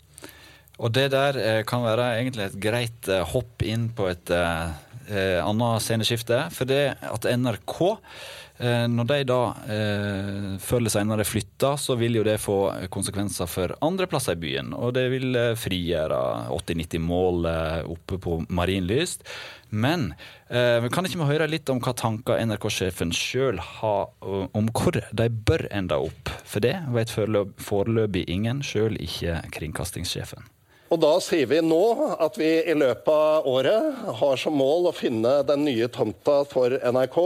Og 0.76 0.92
det 0.92 1.10
der 1.12 1.36
eh, 1.40 1.62
kan 1.68 1.84
være 1.84 2.14
egentlig 2.20 2.46
et 2.46 2.58
greit 2.62 3.08
eh, 3.08 3.24
hopp 3.26 3.64
inn 3.64 3.88
på 3.96 4.10
et 4.12 4.32
eh, 4.32 5.40
annet 5.40 5.84
sceneskifte. 5.84 6.42
For 6.52 6.68
det 6.68 6.96
at 7.00 7.28
NRK 7.32 7.80
Eh, 7.86 8.45
når 8.58 9.08
de 9.10 9.18
da 9.28 9.40
eh, 9.68 10.46
før 10.62 10.80
eller 10.80 10.92
senere 10.92 11.26
flytter, 11.28 11.76
så 11.80 11.96
vil 12.00 12.16
jo 12.16 12.24
det 12.24 12.38
få 12.40 12.56
konsekvenser 12.92 13.50
for 13.50 13.74
andre 13.84 14.08
plasser 14.08 14.38
i 14.38 14.40
byen. 14.46 14.72
Og 14.72 14.94
det 14.96 15.06
vil 15.12 15.36
eh, 15.36 15.52
frigjøre 15.60 16.20
80-90 16.56 17.04
mål 17.04 17.50
oppe 17.84 18.20
på 18.22 18.38
Marienlyst. 18.48 19.26
Men 19.68 20.12
eh, 20.48 20.88
kan 20.88 21.04
ikke 21.04 21.20
vi 21.20 21.30
høre 21.34 21.50
litt 21.50 21.68
om 21.72 21.82
hva 21.84 21.92
tanker 21.98 22.40
NRK-sjefen 22.48 23.12
sjøl 23.12 23.60
har 23.60 24.12
om 24.24 24.72
hvor 24.72 24.96
de 24.96 25.28
bør 25.28 25.68
ende 25.68 26.00
opp? 26.08 26.32
For 26.46 26.64
det 26.64 26.78
vet 26.94 27.12
foreløpig 27.12 28.24
ingen, 28.32 28.64
sjøl 28.64 28.96
ikke 28.96 29.42
kringkastingssjefen. 29.58 30.48
Og 30.86 31.00
da 31.02 31.16
sier 31.18 31.48
vi 31.50 31.58
nå 31.66 31.82
at 32.22 32.36
vi 32.38 32.48
i 32.62 32.74
løpet 32.78 33.10
av 33.10 33.46
året 33.50 34.02
har 34.20 34.36
som 34.38 34.54
mål 34.54 34.86
å 34.90 34.94
finne 34.94 35.40
den 35.48 35.64
nye 35.66 35.88
tomta 35.90 36.44
for 36.46 36.76
NRK. 36.78 37.18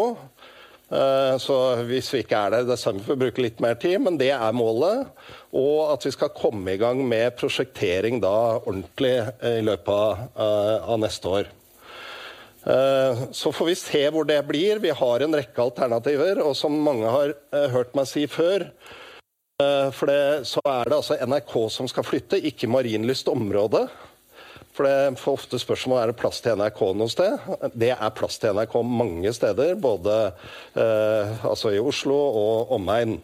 Eh, 0.91 1.37
så 1.39 1.57
hvis 1.87 2.09
vi 2.11 2.25
ikke 2.25 2.39
er 2.39 2.55
der 2.55 2.65
i 2.65 2.71
desember, 2.71 3.05
får 3.07 3.15
vi 3.15 3.23
bruke 3.25 3.45
litt 3.45 3.61
mer 3.63 3.77
tid, 3.79 4.01
men 4.03 4.19
det 4.19 4.33
er 4.35 4.57
målet. 4.57 5.07
Og 5.55 5.93
at 5.93 6.07
vi 6.07 6.13
skal 6.15 6.35
komme 6.35 6.75
i 6.75 6.81
gang 6.81 7.03
med 7.07 7.37
prosjektering 7.39 8.19
da 8.23 8.35
ordentlig 8.59 9.15
i 9.47 9.61
løpet 9.63 9.95
av, 9.95 10.25
eh, 10.35 10.97
neste 10.99 11.29
år. 11.29 11.51
Eh, 12.67 13.23
så 13.33 13.53
får 13.55 13.67
vi 13.67 13.75
se 13.75 14.11
hvor 14.11 14.27
det 14.27 14.43
blir. 14.47 14.81
Vi 14.81 14.91
har 14.91 15.21
en 15.21 15.35
rekke 15.35 15.63
alternativer. 15.63 16.43
Og 16.43 16.57
som 16.57 16.73
mange 16.73 17.07
har 17.07 17.35
hørt 17.71 17.95
meg 17.95 18.07
si 18.07 18.27
før, 18.27 18.71
for 19.93 20.07
det, 20.09 20.47
så 20.49 20.61
er 20.65 20.89
det 20.89 20.97
altså 20.97 21.19
NRK 21.21 21.69
som 21.69 21.87
skal 21.87 22.03
flytte, 22.03 22.41
ikke 22.41 22.67
Marienlyst 22.67 23.29
område. 23.29 23.91
For 24.77 24.87
det 24.87 25.19
får 25.19 25.39
ofte 25.39 25.59
spørsmål 25.59 25.99
er 26.01 26.11
det 26.11 26.19
plass 26.21 26.39
til 26.45 26.59
NRK 26.61 26.83
noe 26.95 27.11
sted. 27.11 27.49
Det 27.75 27.91
er 27.97 28.15
plass 28.17 28.39
til 28.41 28.55
NRK 28.55 28.77
mange 28.87 29.33
steder, 29.35 29.75
både 29.83 30.21
eh, 30.79 31.43
altså 31.49 31.75
i 31.75 31.83
Oslo 31.83 32.17
og 32.17 32.77
omegn. 32.79 33.19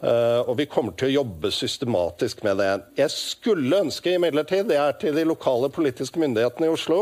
Uh, 0.00 0.40
og 0.48 0.54
vi 0.56 0.64
kommer 0.64 0.94
til 0.96 1.10
å 1.10 1.16
jobbe 1.18 1.50
systematisk 1.52 2.40
med 2.46 2.56
det. 2.56 2.68
Jeg 3.02 3.12
skulle 3.12 3.82
ønske 3.84 4.14
imidlertid, 4.16 4.70
det 4.70 4.78
er 4.80 4.94
til 4.96 5.12
de 5.12 5.26
lokale 5.28 5.68
politiske 5.68 6.22
myndighetene 6.22 6.70
i 6.70 6.72
Oslo, 6.72 7.00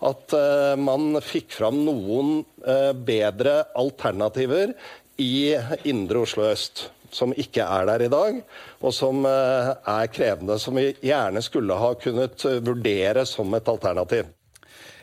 at 0.00 0.32
uh, 0.32 0.72
man 0.80 1.20
fikk 1.20 1.52
fram 1.58 1.82
noen 1.84 2.38
uh, 2.64 2.94
bedre 2.96 3.66
alternativer 3.76 4.72
i 5.20 5.58
indre 5.92 6.24
Oslo 6.24 6.48
øst 6.48 6.86
som 7.14 7.34
ikke 7.36 7.64
er 7.64 7.86
der 7.88 8.04
i 8.06 8.10
dag, 8.12 8.40
og 8.80 8.94
som 8.94 9.26
eh, 9.26 9.70
er 9.76 10.10
krevende. 10.12 10.58
Som 10.60 10.78
vi 10.78 10.90
gjerne 11.04 11.42
skulle 11.44 11.78
ha 11.78 11.92
kunnet 12.00 12.44
eh, 12.48 12.60
vurdere 12.64 13.24
som 13.28 13.54
et 13.56 13.68
alternativ. 13.68 14.28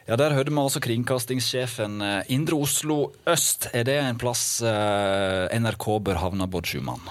Ja, 0.06 0.16
Der 0.16 0.36
hørte 0.38 0.54
vi 0.54 0.62
altså 0.62 0.82
kringkastingssjefen. 0.86 2.02
Eh, 2.02 2.34
Indre 2.36 2.60
Oslo 2.62 3.14
øst, 3.28 3.70
er 3.74 3.88
det 3.88 3.98
en 4.02 4.20
plass 4.22 4.62
NRK 4.62 5.88
bør 6.06 6.22
havne, 6.22 6.48
Bård 6.48 6.70
Schumann? 6.70 7.02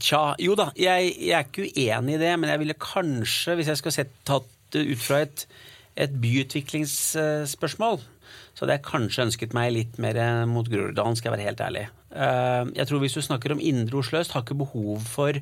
Tja, 0.00 0.34
jo 0.40 0.56
da. 0.56 0.70
Jeg, 0.80 1.12
jeg, 1.20 1.36
er 1.36 1.46
ikke 1.46 1.68
uenig 1.68 2.16
i 2.16 2.20
det, 2.20 2.34
men 2.40 2.50
jeg 2.50 2.62
ville 2.62 2.80
kanskje, 2.80 3.56
hvis 3.58 3.70
jeg 3.72 3.80
skulle 3.80 3.96
sett, 3.98 4.12
tatt 4.26 4.48
det 4.74 4.82
ut 4.90 5.00
fra 5.00 5.22
et, 5.26 5.44
et 5.94 6.14
byutviklingsspørsmål, 6.20 8.00
så 8.56 8.64
hadde 8.64 8.78
jeg 8.78 8.86
kanskje 8.88 9.26
ønsket 9.28 9.54
meg 9.56 9.74
litt 9.74 10.00
mer 10.02 10.18
mot 10.48 10.68
Groruddalen, 10.68 11.16
skal 11.16 11.30
jeg 11.30 11.36
være 11.36 11.48
helt 11.50 11.62
ærlig. 11.62 11.84
Eh, 12.16 12.72
jeg 12.78 12.88
tror 12.88 13.02
Hvis 13.02 13.16
du 13.16 13.22
snakker 13.24 13.54
om 13.54 13.62
Indre 13.62 14.00
Oslo 14.00 14.20
øst, 14.20 14.32
har 14.34 14.44
ikke 14.44 14.58
behov 14.62 15.04
for 15.04 15.36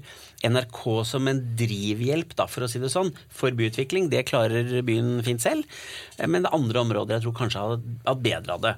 NRK 0.45 0.83
som 1.07 1.31
en 1.31 1.41
drivhjelp, 1.59 2.35
da, 2.39 2.49
for 2.51 2.67
å 2.67 2.71
si 2.71 2.83
det 2.83 2.93
sånn, 2.93 3.15
for 3.31 3.55
byutvikling. 3.55 4.11
Det 4.13 4.27
klarer 4.29 4.83
byen 4.87 5.19
fint 5.27 5.43
selv. 5.45 5.65
Eh, 6.19 6.29
men 6.29 6.47
det 6.47 6.55
andre 6.55 6.85
områder 6.85 7.19
jeg 7.19 7.27
tror 7.27 7.41
kanskje 7.43 7.65
har 7.65 7.83
hatt 8.09 8.25
bedre 8.25 8.59
av 8.59 8.65
det. 8.65 8.77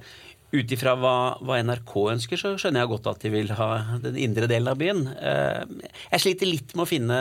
Ut 0.54 0.70
ifra 0.72 0.92
hva, 0.94 1.14
hva, 1.42 1.56
NRK 1.58 1.92
ønsker, 2.12 2.38
så 2.38 2.52
skjønner 2.54 2.84
jeg 2.84 2.90
godt 2.92 3.08
at 3.10 3.24
de 3.24 3.32
vil 3.32 3.48
ha 3.58 3.70
den 4.04 4.14
indre 4.22 4.46
delen 4.48 4.70
av 4.70 4.78
byen. 4.78 5.02
Eh, 5.18 5.88
jeg 6.12 6.22
sliter 6.22 6.48
litt 6.48 6.76
med 6.76 6.84
å 6.84 6.88
finne 6.88 7.18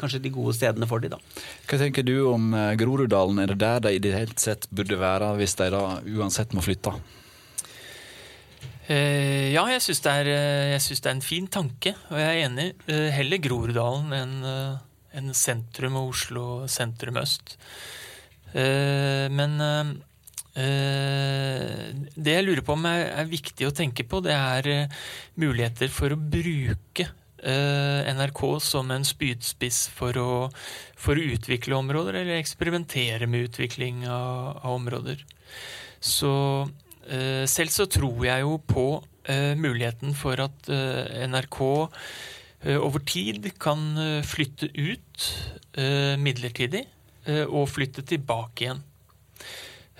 kanskje 0.00 0.20
de 0.26 0.34
gode 0.34 0.54
stedene 0.58 0.90
for 0.90 1.00
de 1.00 1.14
da. 1.14 1.22
Hva 1.70 1.80
tenker 1.80 2.04
du 2.06 2.18
om 2.28 2.52
Groruddalen? 2.78 3.40
Er 3.40 3.54
det 3.54 3.62
der 3.62 3.86
de 3.86 3.96
i 3.96 4.02
det 4.02 4.12
hele 4.14 4.36
sett 4.38 4.68
burde 4.68 5.00
være, 5.00 5.32
hvis 5.40 5.56
de 5.62 5.70
da 5.72 5.84
uansett 6.20 6.52
må 6.54 6.66
flytte? 6.66 6.98
Eh, 8.90 9.52
ja, 9.54 9.62
jeg 9.70 9.84
syns 9.84 10.00
det, 10.02 10.12
eh, 10.32 10.74
det, 10.74 11.06
er 11.06 11.12
en 11.12 11.22
fin 11.22 11.46
tanke, 11.46 11.92
og 12.10 12.18
jeg 12.18 12.26
er 12.26 12.46
enig. 12.48 12.68
Eh, 12.90 13.10
heller 13.14 13.38
Groruddalen 13.38 14.10
enn 14.16 14.34
en 15.10 15.34
sentrum 15.34 15.98
og 15.98 16.10
Oslo 16.10 16.44
sentrum 16.70 17.18
øst. 17.18 17.56
Men 18.50 19.56
det 20.54 22.34
jeg 22.34 22.44
lurer 22.46 22.62
på 22.66 22.74
om 22.74 22.86
er, 22.86 23.26
viktig 23.30 23.66
å 23.66 23.74
tenke 23.74 24.06
på, 24.06 24.20
det 24.22 24.34
er 24.34 24.88
muligheter 25.38 25.90
for 25.90 26.14
å 26.14 26.18
bruke 26.18 27.08
NRK 27.42 28.42
som 28.62 28.90
en 28.94 29.06
spydspiss 29.06 29.88
for 29.94 30.18
å, 30.18 30.30
for 30.98 31.18
å, 31.18 31.28
utvikle 31.34 31.78
områder, 31.78 32.20
eller 32.22 32.38
eksperimentere 32.38 33.26
med 33.30 33.50
utvikling 33.50 34.06
av, 34.06 34.62
av 34.62 34.78
områder. 34.78 35.26
Så 35.98 36.30
selv 37.50 37.72
så 37.74 37.86
tror 37.90 38.20
jeg 38.26 38.44
jo 38.44 38.58
på 38.68 38.86
eh, 39.30 39.54
muligheten 39.58 40.14
for 40.18 40.40
at 40.42 40.68
eh, 40.70 41.24
NRK 41.30 41.60
over 42.76 43.00
tid 43.08 43.46
kan 43.56 43.80
flytte 44.20 44.66
ut 44.76 45.22
midlertidig 46.20 46.82
og 47.48 47.70
flytte 47.72 48.02
tilbake 48.04 48.66
igjen. 48.66 48.82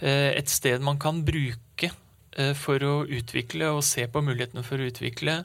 Et 0.05 0.53
sted 0.53 0.85
man 0.85 0.99
kan 1.01 1.23
bruke 1.25 1.89
for 2.61 2.85
å 2.85 2.93
utvikle 3.09 3.71
og 3.73 3.81
se 3.89 4.05
på 4.13 4.21
mulighetene 4.21 4.61
for 4.61 4.77
å 4.77 4.91
utvikle 4.93 5.39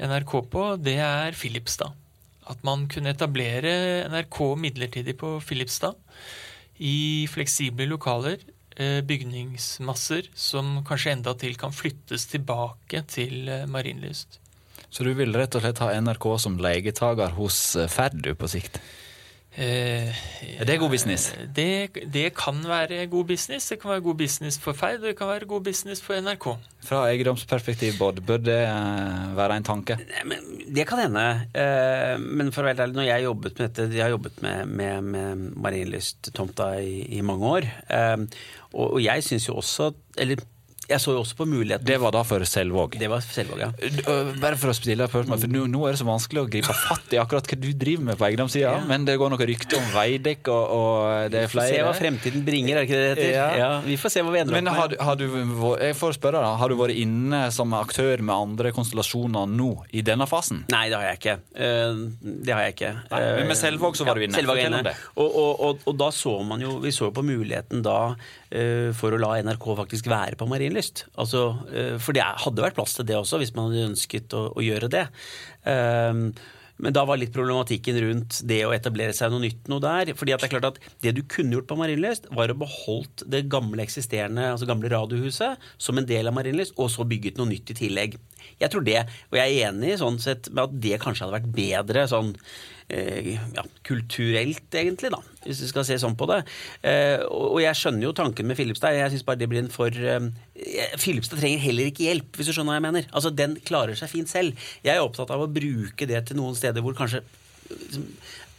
NRK 0.00 0.32
på, 0.48 0.64
det 0.80 0.96
er 1.04 1.36
Filipstad. 1.36 1.92
At 2.48 2.64
man 2.64 2.88
kunne 2.88 3.12
etablere 3.12 4.08
NRK 4.08 4.40
midlertidig 4.56 5.18
på 5.20 5.36
Filipstad 5.44 6.00
i 6.80 7.28
fleksible 7.28 7.84
lokaler 7.92 8.40
Eh, 8.40 8.55
bygningsmasser 9.08 10.28
som 10.36 10.82
kanskje 10.86 11.14
enda 11.16 11.32
til 11.40 11.56
kan 11.56 11.72
flyttes 11.72 12.28
tilbake 12.32 13.04
til 13.08 13.46
marinlyst. 13.46 13.72
Marienlyst. 13.76 14.40
Så 14.90 15.04
du 15.04 15.12
vil 15.16 15.34
rett 15.36 15.54
og 15.56 15.64
slett 15.64 15.82
ha 15.82 15.90
NRK 16.00 16.26
som 16.40 16.56
leietager 16.62 17.34
hos 17.36 17.58
eh, 17.76 17.90
Ferdu 17.90 18.32
på 18.38 18.48
sikt? 18.50 18.78
Eh, 19.56 20.12
er 20.60 20.66
det 20.68 20.76
god 20.78 20.90
business? 20.92 21.30
Det, 21.56 21.88
det, 22.12 22.34
kan 22.36 22.58
være 22.68 23.06
god 23.08 23.24
business. 23.24 23.68
Det 23.68 23.78
kan 23.80 23.90
være 23.90 24.00
god 24.04 24.14
business 24.14 24.58
for 24.60 24.76
Ferd, 24.76 25.00
og 25.00 25.06
det 25.08 25.16
kan 25.16 25.30
være 25.30 25.48
god 25.48 25.62
business 25.64 26.02
for 26.04 26.20
NRK. 26.20 26.48
Fra 26.84 27.06
eiendomsperspektiv, 27.08 27.96
Bård, 27.98 28.20
bør 28.20 28.36
det 28.36 28.58
være 29.36 29.56
en 29.56 29.64
tanke? 29.64 29.96
Det 30.76 30.84
kan 30.86 31.00
hende. 31.06 31.24
Men 32.20 32.52
for 32.52 32.62
å 32.62 32.68
være 32.68 32.84
ærlig, 32.84 32.98
når 32.98 33.08
jeg 33.08 33.24
jobbet 33.24 33.58
med 33.58 33.68
dette 33.70 33.96
Jeg 33.96 34.04
har 34.04 34.12
jobbet 34.12 34.42
med, 34.44 34.66
med, 34.66 35.08
med 35.14 35.46
Marienlyst-tomta 35.56 36.68
i, 36.84 37.00
i, 37.16 37.22
mange 37.24 37.46
år. 37.56 37.70
Og, 38.76 39.00
jeg 39.02 39.24
syns 39.24 39.48
jo 39.48 39.56
også 39.56 39.92
Eller 40.20 40.42
jeg 40.86 41.02
så 41.02 41.14
jo 41.16 41.22
også 41.22 41.36
på 41.38 41.46
muligheten 41.48 41.86
Det 41.86 41.96
var 42.02 42.14
da 42.14 42.22
for 42.26 42.42
Selvåg? 42.46 42.96
Det 43.00 43.08
var 43.10 43.24
Selvåg, 43.24 43.62
ja. 43.64 43.70
Bare 44.40 44.58
for 44.60 44.72
å 44.72 44.76
stille 44.76 45.08
spørsmål, 45.10 45.40
for 45.42 45.52
nå, 45.52 45.82
er 45.86 45.96
det 45.96 46.00
så 46.00 46.08
vanskelig 46.08 46.42
å 46.44 46.48
gripe 46.50 46.76
fatt 46.76 47.14
i 47.16 47.20
akkurat 47.20 47.48
hva 47.50 47.58
du 47.60 47.68
driver 47.76 48.10
med 48.10 48.20
på 48.20 48.28
eiendomssida, 48.28 48.74
ja. 48.78 48.84
men 48.88 49.06
det 49.08 49.16
går 49.20 49.32
noen 49.32 49.48
rykter 49.50 49.80
om 49.80 49.88
Veidekke, 49.94 50.52
og, 50.52 50.76
og, 50.76 51.32
det 51.32 51.44
er 51.44 51.52
flere. 51.52 51.66
Vi 51.66 51.74
får 51.74 51.80
se 51.80 51.86
hva 51.86 51.94
fremtiden 51.96 52.46
bringer, 52.46 52.76
er 52.76 52.84
det 52.84 52.88
ikke 52.88 53.00
det 53.00 53.06
det 53.06 53.26
heter? 53.26 53.32
Ja. 53.34 53.48
ja. 53.60 53.70
Vi 53.86 53.98
får 54.00 54.14
se 54.14 54.24
hva 54.26 54.34
vi 54.34 54.42
ender 54.42 54.56
opp 54.56 54.66
med. 54.68 54.72
Har, 54.76 54.96
har 55.08 55.20
du, 55.20 55.26
jeg 55.82 55.98
får 55.98 56.16
spørre 56.18 56.42
da, 56.44 56.54
har 56.60 56.72
du 56.72 56.78
vært 56.78 57.00
inne 57.02 57.42
som 57.54 57.74
aktør 57.78 58.22
med 58.22 58.34
andre 58.36 58.72
konstellasjoner 58.76 59.50
nå, 59.50 59.70
i 59.96 60.04
denne 60.06 60.28
fasen? 60.30 60.64
Nei, 60.72 60.86
det 60.92 61.00
har 61.00 61.08
jeg 61.10 61.20
ikke. 61.20 61.36
Eh, 61.66 62.00
det 62.46 62.54
har 62.54 62.66
jeg 62.66 62.76
ikke. 62.76 62.92
Nei, 63.10 63.22
men 63.40 63.52
med 63.52 63.60
Selvåg 63.60 63.98
så 63.98 64.06
var 64.08 64.18
du 64.18 64.26
inne. 64.26 64.38
Selvåg 64.38 64.62
inne. 64.62 64.94
Og, 65.16 65.26
og, 65.26 65.82
og, 65.82 65.92
da 65.96 66.10
så 66.14 66.34
man 66.46 66.60
jo 66.62 66.76
Vi 66.82 66.92
så 66.94 67.08
jo 67.08 67.14
på 67.14 67.24
muligheten 67.26 67.82
da 67.84 67.98
uh, 68.12 68.90
for 68.96 69.14
å 69.14 69.20
la 69.20 69.36
NRK 69.46 69.66
faktisk 69.82 70.10
være 70.10 70.38
på 70.38 70.48
Marienlyst. 70.50 70.75
Altså 71.16 71.46
Eh, 71.76 71.96
for 72.02 72.16
det 72.16 72.24
hadde 72.24 72.64
vært 72.64 72.76
plass 72.78 72.96
til 72.96 73.08
det 73.08 73.16
også, 73.18 73.40
hvis 73.42 73.54
man 73.56 73.70
hadde 73.70 73.88
ønsket 73.92 74.36
å, 74.36 74.48
å 74.56 74.64
gjøre 74.64 74.90
det. 74.92 75.06
Um, 75.66 76.28
men 76.76 76.92
da 76.92 77.06
var 77.08 77.16
litt 77.16 77.32
problematikken 77.32 77.96
rundt 78.04 78.42
det 78.44 78.58
å 78.66 78.72
etablere 78.76 79.14
seg 79.16 79.30
noe 79.32 79.46
nytt 79.46 79.70
noe 79.72 79.80
der. 79.80 80.12
fordi 80.12 80.34
at 80.34 80.42
Det 80.42 80.48
er 80.50 80.52
klart 80.52 80.68
at 80.74 80.80
det 81.00 81.14
du 81.16 81.22
kunne 81.24 81.56
gjort 81.56 81.70
på 81.70 81.78
Marienlyst, 81.80 82.28
var 82.36 82.52
å 82.52 82.58
beholdt 82.60 83.24
det 83.32 83.46
gamle 83.52 83.80
eksisterende, 83.86 84.50
altså 84.52 84.68
gamle 84.68 84.92
radiohuset 84.92 85.56
som 85.80 85.96
en 85.96 86.08
del 86.08 86.28
av 86.28 86.36
Marienlyst, 86.36 86.76
og 86.76 86.92
så 86.92 87.08
bygget 87.08 87.40
noe 87.40 87.48
nytt 87.48 87.72
i 87.72 87.78
tillegg. 87.80 88.18
Jeg 88.60 88.72
tror 88.72 88.84
det, 88.84 89.06
og 89.32 89.40
jeg 89.40 89.56
er 89.56 89.70
enig 89.70 89.96
sånn 90.02 90.20
sett 90.20 90.52
med 90.52 90.66
at 90.66 90.76
det 90.84 91.00
kanskje 91.00 91.24
hadde 91.24 91.38
vært 91.38 91.54
bedre 91.56 92.04
sånn 92.12 92.34
ja, 92.88 93.64
kulturelt, 93.86 94.68
egentlig, 94.78 95.10
da, 95.10 95.18
hvis 95.42 95.62
vi 95.64 95.70
skal 95.70 95.86
se 95.88 95.96
sånn 95.98 96.14
på 96.18 96.28
det. 96.30 96.38
Eh, 96.86 97.24
og 97.26 97.58
jeg 97.62 97.78
skjønner 97.78 98.06
jo 98.06 98.14
tanken 98.16 98.46
med 98.46 98.58
Filipstad. 98.58 98.94
Jeg 98.94 99.14
syns 99.14 99.26
bare 99.26 99.40
det 99.40 99.48
blir 99.50 99.64
en 99.64 99.72
for 99.74 99.90
eh, 99.90 100.28
Filipstad 101.02 101.40
trenger 101.42 101.64
heller 101.64 101.90
ikke 101.90 102.06
hjelp, 102.06 102.30
hvis 102.36 102.50
du 102.50 102.54
skjønner 102.54 102.74
hva 102.74 102.78
jeg 102.78 102.86
mener. 102.86 103.10
Altså, 103.12 103.34
Den 103.34 103.58
klarer 103.66 103.98
seg 103.98 104.12
fint 104.12 104.30
selv. 104.30 104.68
Jeg 104.86 104.94
er 104.94 105.02
opptatt 105.02 105.34
av 105.34 105.42
å 105.42 105.50
bruke 105.50 106.08
det 106.08 106.22
til 106.28 106.38
noen 106.38 106.54
steder 106.58 106.84
hvor 106.84 106.96
kanskje 106.98 107.24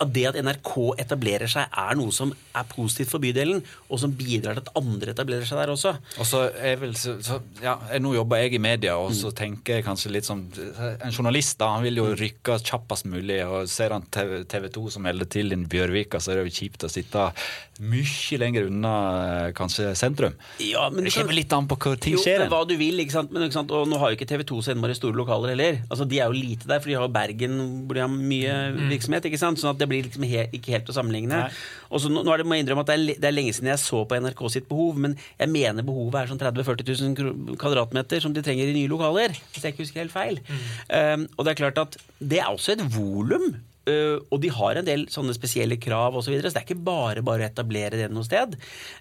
at 0.03 0.13
det 0.13 0.25
at 0.29 0.37
NRK 0.45 0.73
etablerer 1.01 1.49
seg, 1.51 1.71
er 1.71 1.97
noe 1.97 2.13
som 2.13 2.31
er 2.31 2.67
positivt 2.69 3.11
for 3.13 3.23
bydelen, 3.23 3.63
og 3.89 4.01
som 4.01 4.13
bidrar 4.17 4.57
til 4.57 4.65
at 4.65 4.71
andre 4.79 5.13
etablerer 5.13 5.47
seg 5.47 5.61
der 5.61 5.73
også. 5.73 5.93
Og 6.21 6.29
så 6.29 6.43
er 6.53 6.79
vel, 6.81 6.95
så, 6.99 7.17
så, 7.23 7.39
ja, 7.63 7.77
Nå 8.01 8.13
jobber 8.13 8.43
jeg 8.43 8.57
i 8.57 8.61
media, 8.61 8.97
og 9.01 9.13
så 9.17 9.31
mm. 9.31 9.37
tenker 9.41 9.79
jeg 9.79 9.87
kanskje 9.87 10.13
litt 10.13 10.27
som 10.27 10.43
En 10.47 11.13
journalist 11.13 11.57
da, 11.59 11.71
han 11.75 11.85
vil 11.85 11.99
jo 12.01 12.09
rykke 12.17 12.59
kjappest 12.61 13.07
mulig, 13.09 13.39
og 13.45 13.69
ser 13.71 13.95
han 13.95 14.05
TV 14.11 14.69
2 14.73 14.85
som 14.93 15.07
melder 15.07 15.29
til 15.31 15.53
i 15.53 15.59
Bjørvika, 15.67 16.21
så 16.21 16.33
er 16.33 16.41
det 16.41 16.47
jo 16.47 16.57
kjipt 16.59 16.85
å 16.85 16.91
sitte 16.91 17.29
mye 17.83 18.37
lenger 18.41 18.67
unna 18.71 18.93
eh, 19.17 19.49
kanskje 19.57 19.91
sentrum. 19.97 20.33
Ja, 20.63 20.87
men 20.93 21.05
det 21.05 21.13
kommer 21.13 21.35
litt 21.37 21.53
an 21.53 21.67
på 21.69 21.77
hvor 21.81 21.97
ting 22.01 22.15
jo, 22.15 22.21
skjer. 22.23 22.47
Hva 22.49 22.63
du 22.67 22.73
vil, 22.79 22.97
ikke 23.03 23.13
sant? 23.13 23.33
Men, 23.33 23.45
ikke 23.47 23.59
sant? 23.59 23.73
Og 23.75 23.85
nå 23.89 23.99
har 24.01 24.11
jo 24.11 24.17
ikke 24.17 24.29
TV 24.29 24.43
2 24.49 24.61
så 24.65 24.73
innmari 24.73 24.95
store 24.97 25.17
lokaler 25.17 25.53
heller. 25.53 25.81
Altså, 25.87 26.07
De 26.09 26.19
er 26.19 26.25
jo 26.25 26.37
lite 26.37 26.69
der, 26.69 26.81
for 26.81 26.91
de 26.91 26.97
har 26.97 27.13
Bergen 27.13 27.59
hvor 27.85 27.97
de 27.97 28.03
har 28.03 28.11
mye 28.11 28.55
mm. 28.73 28.81
virksomhet. 28.93 29.29
ikke 29.29 29.41
sant? 29.41 29.61
Sånn 29.61 29.75
at 29.75 29.81
det 29.81 29.86
blir 29.89 30.07
liksom 30.07 30.25
he 30.27 30.47
ikke 30.57 30.75
helt 30.75 30.91
å 30.91 30.95
sammenligne. 30.95 31.43
Og 31.91 32.03
så 32.03 32.11
nå, 32.11 32.23
nå 32.25 32.33
er 32.33 32.41
det, 32.41 32.47
må 32.49 32.57
jeg 32.57 32.65
innrømme 32.65 32.85
at 32.85 32.91
det 32.91 32.97
er, 32.97 33.05
det 33.23 33.29
er, 33.29 33.37
lenge 33.37 33.55
siden 33.55 33.71
jeg 33.71 33.83
så 33.83 34.03
på 34.07 34.19
NRK 34.23 34.43
sitt 34.53 34.67
behov, 34.69 34.99
men 35.03 35.15
jeg 35.37 35.53
mener 35.53 35.87
behovet 35.87 36.21
er 36.21 36.33
sånn 36.33 36.41
30 36.41 36.67
000-40 36.67 36.91
000 37.53 37.61
kvadratmeter 37.61 38.23
som 38.23 38.35
de 38.35 38.43
trenger 38.45 38.69
i 38.71 38.75
nye 38.77 38.91
lokaler. 38.91 39.35
Hvis 39.53 39.63
jeg 39.65 39.75
ikke 39.75 39.85
husker 39.85 40.03
helt 40.05 40.15
feil. 40.15 40.43
Mm. 40.47 40.67
Um, 40.91 41.25
og 41.35 41.47
det 41.47 41.53
er 41.53 41.63
klart 41.63 41.81
at 41.81 41.99
det 42.19 42.43
er 42.43 42.51
også 42.51 42.77
et 42.77 42.85
volum 42.95 43.51
Uh, 43.87 44.19
og 44.33 44.41
de 44.43 44.49
har 44.51 44.75
en 44.75 44.87
del 44.87 45.05
sånne 45.11 45.31
spesielle 45.35 45.77
krav 45.79 46.17
osv. 46.17 46.27
Så, 46.27 46.33
videre, 46.33 46.49
så 46.51 46.57
det 46.57 46.63
er 46.63 46.67
ikke 46.67 46.87
bare 46.89 47.23
bare 47.25 47.45
å 47.45 47.47
etablere 47.47 47.99
det 48.01 48.09
noe 48.11 48.27
sted. 48.27 48.57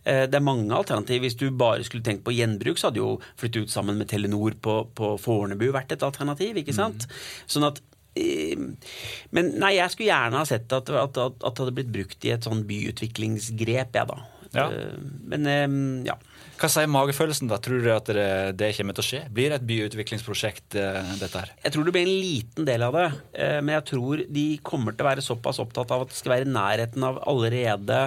Uh, 0.07 0.25
det 0.31 0.39
er 0.39 0.47
mange 0.47 0.71
alternativer. 0.71 1.25
Hvis 1.27 1.39
du 1.41 1.49
bare 1.51 1.83
skulle 1.87 2.07
tenkt 2.07 2.23
på 2.27 2.35
gjenbruk, 2.37 2.79
så 2.79 2.91
hadde 2.91 3.03
jo 3.03 3.17
flytte 3.41 3.65
ut 3.65 3.73
sammen 3.73 3.99
med 3.99 4.11
Telenor 4.13 4.55
på, 4.63 4.79
på 4.95 5.17
Fornebu 5.23 5.69
vært 5.75 5.97
et 5.97 6.07
alternativ. 6.07 6.61
ikke 6.63 6.77
sant? 6.77 7.09
Mm. 7.09 7.19
Sånn 7.57 7.71
at 7.73 7.83
men 8.17 9.53
nei, 9.61 9.75
jeg 9.77 9.93
skulle 9.93 10.09
gjerne 10.09 10.41
ha 10.41 10.49
sett 10.49 10.73
at, 10.73 10.89
at, 10.89 11.21
at, 11.21 11.37
at 11.37 11.59
det 11.59 11.65
hadde 11.65 11.77
blitt 11.77 11.93
brukt 11.93 12.27
i 12.27 12.33
et 12.35 12.47
sånn 12.47 12.65
byutviklingsgrep, 12.69 14.01
jeg, 14.01 14.09
da. 14.13 14.23
Ja. 14.57 14.71
men 15.29 15.49
ja. 16.07 16.15
Hva 16.57 16.69
sier 16.73 16.89
magefølelsen? 16.89 17.51
da? 17.51 17.59
Tror 17.61 17.83
du 17.85 17.89
at 17.93 18.09
det, 18.09 18.29
det, 18.57 18.71
kommer 18.79 18.97
til 18.97 19.05
å 19.05 19.07
skje? 19.07 19.19
Blir 19.37 19.53
det 19.53 19.59
et 19.59 19.67
byutviklingsprosjekt, 19.69 20.77
eh, 20.81 21.11
dette 21.21 21.43
her? 21.43 21.51
Jeg 21.67 21.75
tror 21.75 21.85
det 21.85 21.93
blir 21.93 22.07
en 22.07 22.21
liten 22.23 22.69
del 22.69 22.85
av 22.87 22.97
det. 22.97 23.09
Eh, 23.37 23.59
men 23.61 23.75
jeg 23.77 23.87
tror 23.93 24.23
de 24.39 24.47
kommer 24.65 24.97
til 24.97 25.05
å 25.05 25.11
være 25.11 25.25
såpass 25.25 25.61
opptatt 25.61 25.93
av 25.93 26.07
at 26.07 26.15
det 26.15 26.17
skal 26.17 26.33
være 26.33 26.49
i 26.49 26.55
nærheten 26.55 27.05
av 27.05 27.21
allerede 27.29 27.99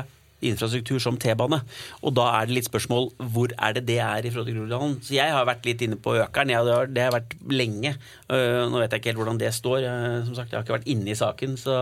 infrastruktur 0.46 1.00
som 1.04 1.18
T-bane. 1.20 1.60
Og 2.04 2.14
da 2.18 2.28
er 2.38 2.48
det 2.48 2.58
litt 2.58 2.70
spørsmål 2.70 3.10
hvor 3.34 3.54
er 3.58 3.76
det 3.78 3.86
det 3.90 4.00
er 4.04 4.26
i 4.26 4.32
forhold 4.32 4.50
til 4.50 4.60
Groruddalen. 4.60 4.96
Så 5.06 5.16
jeg 5.18 5.34
har 5.34 5.48
vært 5.50 5.68
litt 5.68 5.84
inne 5.86 6.00
på 6.00 6.16
Økeren. 6.20 6.54
Jeg, 6.54 6.92
det 6.96 7.06
har 7.06 7.16
vært 7.16 7.36
lenge. 7.52 7.96
Uh, 8.30 8.68
nå 8.72 8.82
vet 8.82 8.94
jeg 8.94 9.04
ikke 9.04 9.12
helt 9.14 9.22
hvordan 9.24 9.42
det 9.42 9.52
står. 9.56 9.82
Jeg, 9.86 10.22
som 10.30 10.38
sagt, 10.38 10.54
Jeg 10.54 10.60
har 10.60 10.68
ikke 10.68 10.78
vært 10.78 10.92
inne 10.94 11.14
i 11.14 11.20
saken. 11.20 11.58
Så, 11.60 11.76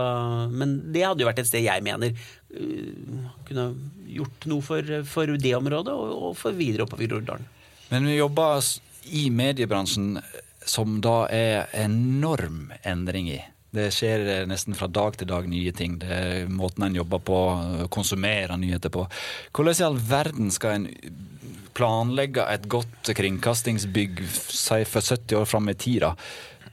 men 0.50 0.78
det 0.94 1.06
hadde 1.06 1.24
jo 1.24 1.30
vært 1.30 1.42
et 1.44 1.50
sted 1.50 1.64
jeg 1.66 1.86
mener 1.86 2.14
uh, 2.14 3.30
kunne 3.48 3.70
gjort 4.08 4.50
noe 4.50 4.64
for, 4.64 4.92
for 5.08 5.38
det 5.38 5.54
området, 5.58 5.94
og, 5.94 6.12
og, 6.30 6.36
for 6.38 6.56
videre 6.56 6.88
oppover 6.88 7.10
Groruddalen. 7.10 7.48
Men 7.92 8.08
vi 8.08 8.18
jobber 8.18 8.60
i 9.08 9.28
mediebransjen 9.32 10.18
som 10.68 10.98
da 11.04 11.22
er 11.32 11.70
enorm 11.72 12.68
endring 12.84 13.30
i. 13.32 13.38
Det 13.70 13.90
skjer 13.92 14.24
eh, 14.24 14.44
nesten 14.48 14.76
fra 14.76 14.88
dag 14.88 15.16
til 15.18 15.28
dag 15.28 15.48
nye 15.48 15.72
ting. 15.76 15.98
Det 16.00 16.08
er 16.08 16.52
måten 16.52 16.86
en 16.86 16.96
jobber 16.96 17.20
på, 17.20 17.40
konsumerer 17.92 18.56
nyheter 18.56 18.92
på. 18.92 19.04
Hvordan 19.52 19.76
i 19.76 19.88
all 19.88 19.98
verden 20.08 20.52
skal 20.54 20.78
en 20.78 20.86
planlegge 21.76 22.46
et 22.48 22.64
godt 22.70 23.12
kringkastingsbygg 23.14 24.24
si 24.32 24.80
for 24.88 25.04
70 25.04 25.42
år 25.42 25.50
fram 25.50 25.68
i 25.70 25.76
tid. 25.78 26.08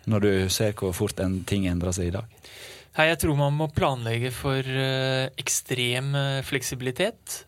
Når 0.10 0.24
du 0.24 0.32
ser 0.54 0.74
hvor 0.78 0.96
fort 0.96 1.20
en 1.22 1.42
ting 1.48 1.68
endrer 1.70 1.94
seg 1.94 2.10
i 2.10 2.16
dag? 2.16 2.32
Nei, 2.96 3.10
Jeg 3.10 3.20
tror 3.20 3.36
man 3.36 3.58
må 3.58 3.68
planlegge 3.76 4.32
for 4.32 4.64
uh, 4.64 5.28
ekstrem 5.36 6.14
fleksibilitet 6.48 7.42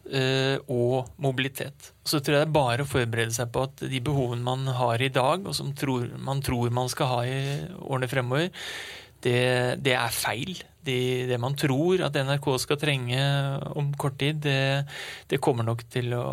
og 0.67 1.07
mobilitet. 1.23 1.93
Så 2.03 2.19
tror 2.19 2.35
jeg 2.35 2.43
det 2.43 2.49
er 2.49 2.57
bare 2.59 2.83
å 2.83 2.89
forberede 2.89 3.31
seg 3.31 3.53
på 3.55 3.63
at 3.69 3.85
de 3.87 4.01
behovene 4.03 4.43
man 4.43 4.67
har 4.75 5.01
i 5.01 5.07
dag, 5.07 5.47
og 5.47 5.55
som 5.55 5.71
man 6.19 6.43
tror 6.43 6.69
man 6.69 6.91
skal 6.91 7.13
ha 7.13 7.21
i 7.23 7.39
årene 7.79 8.11
fremover, 8.11 8.51
det, 9.25 9.39
det 9.83 9.95
er 9.97 10.13
feil. 10.13 10.57
Det, 10.87 11.27
det, 11.27 11.37
man 11.41 11.55
tror 11.59 12.05
at 12.05 12.15
NRK 12.15 12.47
skal 12.63 12.79
trenge 12.79 13.19
om 13.75 13.89
kort 13.99 14.15
tid, 14.21 14.39
det, 14.45 14.85
det 15.27 15.41
kommer 15.43 15.67
nok 15.67 15.83
til 15.91 16.13
å, 16.15 16.25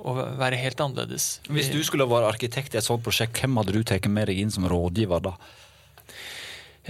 å, 0.00 0.14
være 0.40 0.60
helt 0.62 0.80
annerledes. 0.80 1.42
Hvis 1.50 1.68
du 1.72 1.82
skulle 1.84 2.08
vært 2.08 2.30
arkitekt 2.30 2.76
i 2.76 2.80
et 2.80 2.86
sånt 2.86 3.04
prosjekt, 3.04 3.36
hvem 3.36 3.60
hadde 3.60 3.76
du 3.76 3.82
tatt 3.84 4.08
med 4.08 4.30
deg 4.32 4.40
inn 4.40 4.54
som 4.54 4.68
rådgiver 4.70 5.26
da? 5.28 5.34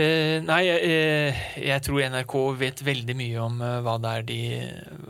Eh, 0.00 0.38
nei, 0.40 0.62
eh, 0.70 1.40
jeg 1.60 1.82
tror 1.84 2.00
NRK 2.08 2.34
vet 2.56 2.80
veldig 2.84 3.16
mye 3.18 3.40
om 3.42 3.58
eh, 3.64 3.80
hva, 3.84 3.96
det 4.00 4.12
de, 4.30 4.38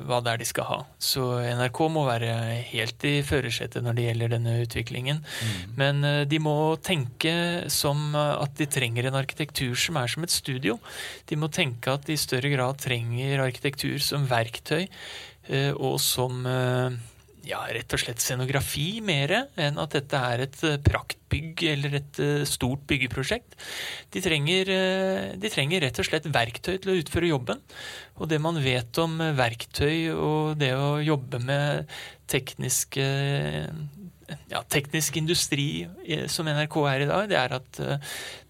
hva, 0.09 0.19
det 0.25 0.33
er 0.33 0.41
de, 0.43 0.49
skal 0.49 0.67
ha. 0.67 0.79
Så 0.99 1.27
NRK 1.61 1.81
må 1.95 2.03
være 2.09 2.33
helt 2.73 3.07
i 3.07 3.21
førersetet 3.27 3.85
når 3.87 3.99
det 3.99 4.07
gjelder 4.09 4.35
denne 4.35 4.57
utviklingen. 4.65 5.21
Mm. 5.23 5.61
Men 5.79 6.03
de 6.31 6.41
må 6.43 6.57
tenke 6.83 7.35
som 7.71 8.17
at 8.17 8.57
de 8.59 8.67
trenger 8.71 9.07
en 9.07 9.21
arkitektur 9.21 9.79
som 9.79 10.01
er 10.01 10.11
som 10.11 10.27
et 10.27 10.35
studio. 10.35 10.79
De 11.31 11.39
må 11.39 11.51
tenke 11.55 11.95
at 11.95 12.09
de 12.09 12.17
i 12.17 12.21
større 12.21 12.51
grad 12.53 12.81
trenger 12.83 13.45
arkitektur 13.45 14.01
som 14.03 14.27
verktøy 14.31 14.89
og 15.81 15.97
som 16.03 16.45
ja, 17.47 17.61
rett 17.73 17.95
og 17.95 18.01
slett 18.03 18.21
scenografi 18.23 19.01
mer 19.05 19.33
enn 19.61 19.79
at 19.81 19.95
dette 19.97 20.21
er 20.33 20.45
et 20.45 20.59
eh, 20.67 20.79
praktbygg 20.85 21.65
eller 21.73 21.97
et 22.01 22.21
eh, 22.23 22.43
stort 22.49 22.85
byggeprosjekt. 22.91 23.57
De 24.13 24.23
trenger, 24.25 24.73
eh, 24.75 25.31
de 25.41 25.53
trenger, 25.53 25.85
rett 25.87 26.01
og 26.03 26.09
slett 26.09 26.29
verktøy 26.31 26.77
til 26.77 26.93
å 26.93 26.99
utføre 27.01 27.31
jobben. 27.31 27.63
Og 28.21 28.31
det 28.31 28.41
man 28.43 28.61
vet 28.63 29.01
om 29.01 29.17
verktøy 29.39 30.13
og 30.13 30.61
det 30.61 30.75
å 30.77 30.99
jobbe 31.05 31.41
med 31.45 31.91
tekniske 32.31 33.07
ja, 34.53 34.63
teknisk 34.69 35.17
industri 35.21 35.89
som 36.31 36.49
NRK 36.49 36.77
er 36.91 37.05
i 37.05 37.11
dag, 37.11 37.29
det 37.31 37.39
er 37.41 37.57
at 37.59 37.83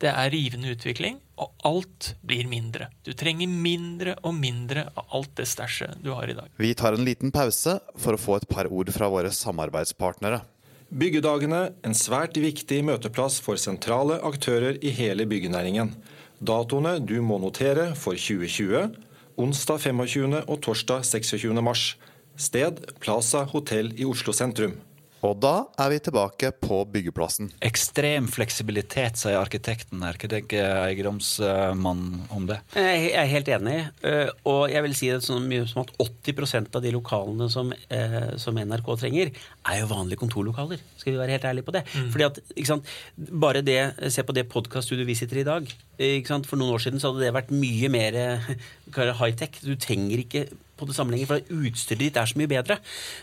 det 0.01 0.11
er 0.13 0.33
rivende 0.33 0.75
utvikling 0.75 1.19
og 1.41 1.65
alt 1.65 2.13
blir 2.27 2.49
mindre. 2.51 2.91
Du 3.05 3.13
trenger 3.17 3.49
mindre 3.49 4.17
og 4.27 4.35
mindre 4.37 4.87
av 4.93 5.17
alt 5.17 5.33
det 5.41 5.49
stæsjet 5.49 6.01
du 6.05 6.13
har 6.13 6.29
i 6.29 6.37
dag. 6.37 6.51
Vi 6.61 6.73
tar 6.77 6.97
en 6.97 7.07
liten 7.07 7.33
pause 7.35 7.79
for 7.97 8.17
å 8.17 8.21
få 8.21 8.39
et 8.41 8.49
par 8.51 8.69
ord 8.69 8.93
fra 8.95 9.09
våre 9.13 9.33
samarbeidspartnere. 9.35 10.43
Byggedagene, 10.91 11.63
en 11.87 11.95
svært 11.95 12.37
viktig 12.41 12.81
møteplass 12.83 13.39
for 13.43 13.61
sentrale 13.63 14.19
aktører 14.27 14.81
i 14.83 14.91
hele 14.95 15.27
byggenæringen. 15.31 15.95
Datoene 16.41 16.97
du 16.99 17.21
må 17.23 17.39
notere 17.39 17.93
for 17.95 18.19
2020, 18.19 18.97
onsdag 19.41 19.85
25. 19.87 20.41
og 20.43 20.57
torsdag 20.67 21.07
26. 21.07 21.55
mars. 21.63 21.95
Sted 22.41 22.81
Plaza 23.01 23.45
hotell 23.53 23.93
i 24.01 24.07
Oslo 24.09 24.35
sentrum. 24.35 24.79
Og 25.27 25.37
da 25.43 25.55
er 25.81 25.91
vi 25.93 25.99
tilbake 26.01 26.53
på 26.63 26.81
byggeplassen. 26.93 27.51
Ekstrem 27.65 28.29
fleksibilitet, 28.33 29.19
sier 29.21 29.41
arkitekten 29.41 30.03
her. 30.05 30.17
Hva 30.21 30.31
tenker 30.33 30.69
eiendomsmannen 30.87 32.31
om 32.33 32.47
det? 32.49 32.61
Jeg 32.77 33.11
er 33.21 33.29
helt 33.35 33.51
enig. 33.53 33.77
Eh, 34.07 34.31
og 34.49 34.63
jeg 34.73 34.85
vil 34.87 34.97
si 34.97 35.11
det 35.13 35.21
så 35.27 35.37
mye 35.43 35.67
som 35.69 35.83
at 35.85 35.93
80% 36.01 36.79
av 36.79 36.85
de 36.85 36.95
lokalene 36.95 37.51
som, 37.53 37.73
eh, 37.73 38.37
som, 38.41 38.57
NRK 38.61 38.89
trenger, 39.03 39.33
er 39.69 39.83
jo 39.83 39.91
vanlige 39.93 40.23
kontorlokaler. 40.23 40.81
Skal 41.01 41.15
vi 41.15 41.21
være 41.21 41.37
helt 41.37 41.49
ærlige 41.51 41.69
på 41.69 41.77
det? 41.77 41.85
Mm. 41.93 42.09
Fordi 42.15 42.29
at, 42.29 42.41
ikke 42.57 42.73
sant, 42.73 42.97
bare 43.17 43.65
det, 43.65 43.79
Se 44.11 44.23
på 44.27 44.35
det 44.35 44.49
podkaststudioet 44.51 45.07
vi 45.07 45.15
sitter 45.15 45.39
i 45.39 45.41
i 45.41 45.49
dag. 45.49 45.71
Ikke 46.01 46.33
sant? 46.33 46.49
For 46.49 46.61
noen 46.61 46.75
år 46.75 46.83
siden 46.83 47.01
så 47.01 47.11
hadde 47.11 47.25
det 47.25 47.35
vært 47.37 47.53
mye 47.55 47.91
mer 47.93 48.17
high-tech. 49.21 49.61
Du 49.65 49.77
trenger 49.81 50.25
ikke 50.25 50.47
på 50.81 50.89
det 50.89 50.97
sammenhengen, 50.99 51.31
for 51.31 51.55
utstyret 51.61 52.03
ditt 52.03 52.19
er 52.19 52.31
så 52.31 52.41
mye 52.41 52.51
bedre. 52.51 52.81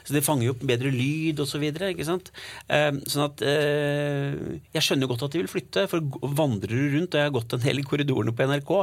Så 0.08 0.16
det 0.16 0.24
fanger 0.26 0.48
jo 0.48 0.56
opp 0.56 0.66
bedre 0.72 0.94
lyd 0.94 1.44
osv. 1.44 1.58
Så 1.58 1.62
videre, 1.64 1.88
ikke 1.90 2.06
sant? 2.06 2.28
Uh, 2.70 3.00
sånn 3.10 3.24
at 3.24 3.42
uh, 3.42 4.36
Jeg 4.76 4.84
skjønner 4.86 5.10
godt 5.10 5.24
at 5.26 5.34
de 5.34 5.40
vil 5.42 5.50
flytte, 5.50 5.88
for 5.90 6.06
vandrer 6.38 6.70
du 6.70 6.98
rundt, 6.98 7.16
og 7.16 7.18
jeg 7.18 7.30
har 7.32 7.34
gått 7.34 7.56
en 7.58 7.64
del 7.64 7.82
i 7.82 7.86
korridorene 7.88 8.34
på 8.38 8.46
NRK, 8.52 8.74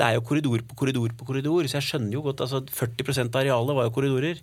det 0.00 0.08
er 0.08 0.16
jo 0.16 0.24
korridor 0.26 0.64
på 0.66 0.78
korridor 0.80 1.14
på 1.14 1.28
korridor, 1.28 1.68
så 1.70 1.78
jeg 1.78 1.88
skjønner 1.92 2.18
jo 2.18 2.24
godt 2.26 2.42
altså 2.42 2.64
40 2.74 3.22
av 3.28 3.38
arealet 3.44 3.78
var 3.78 3.86
jo 3.86 3.94
korridorer. 3.94 4.42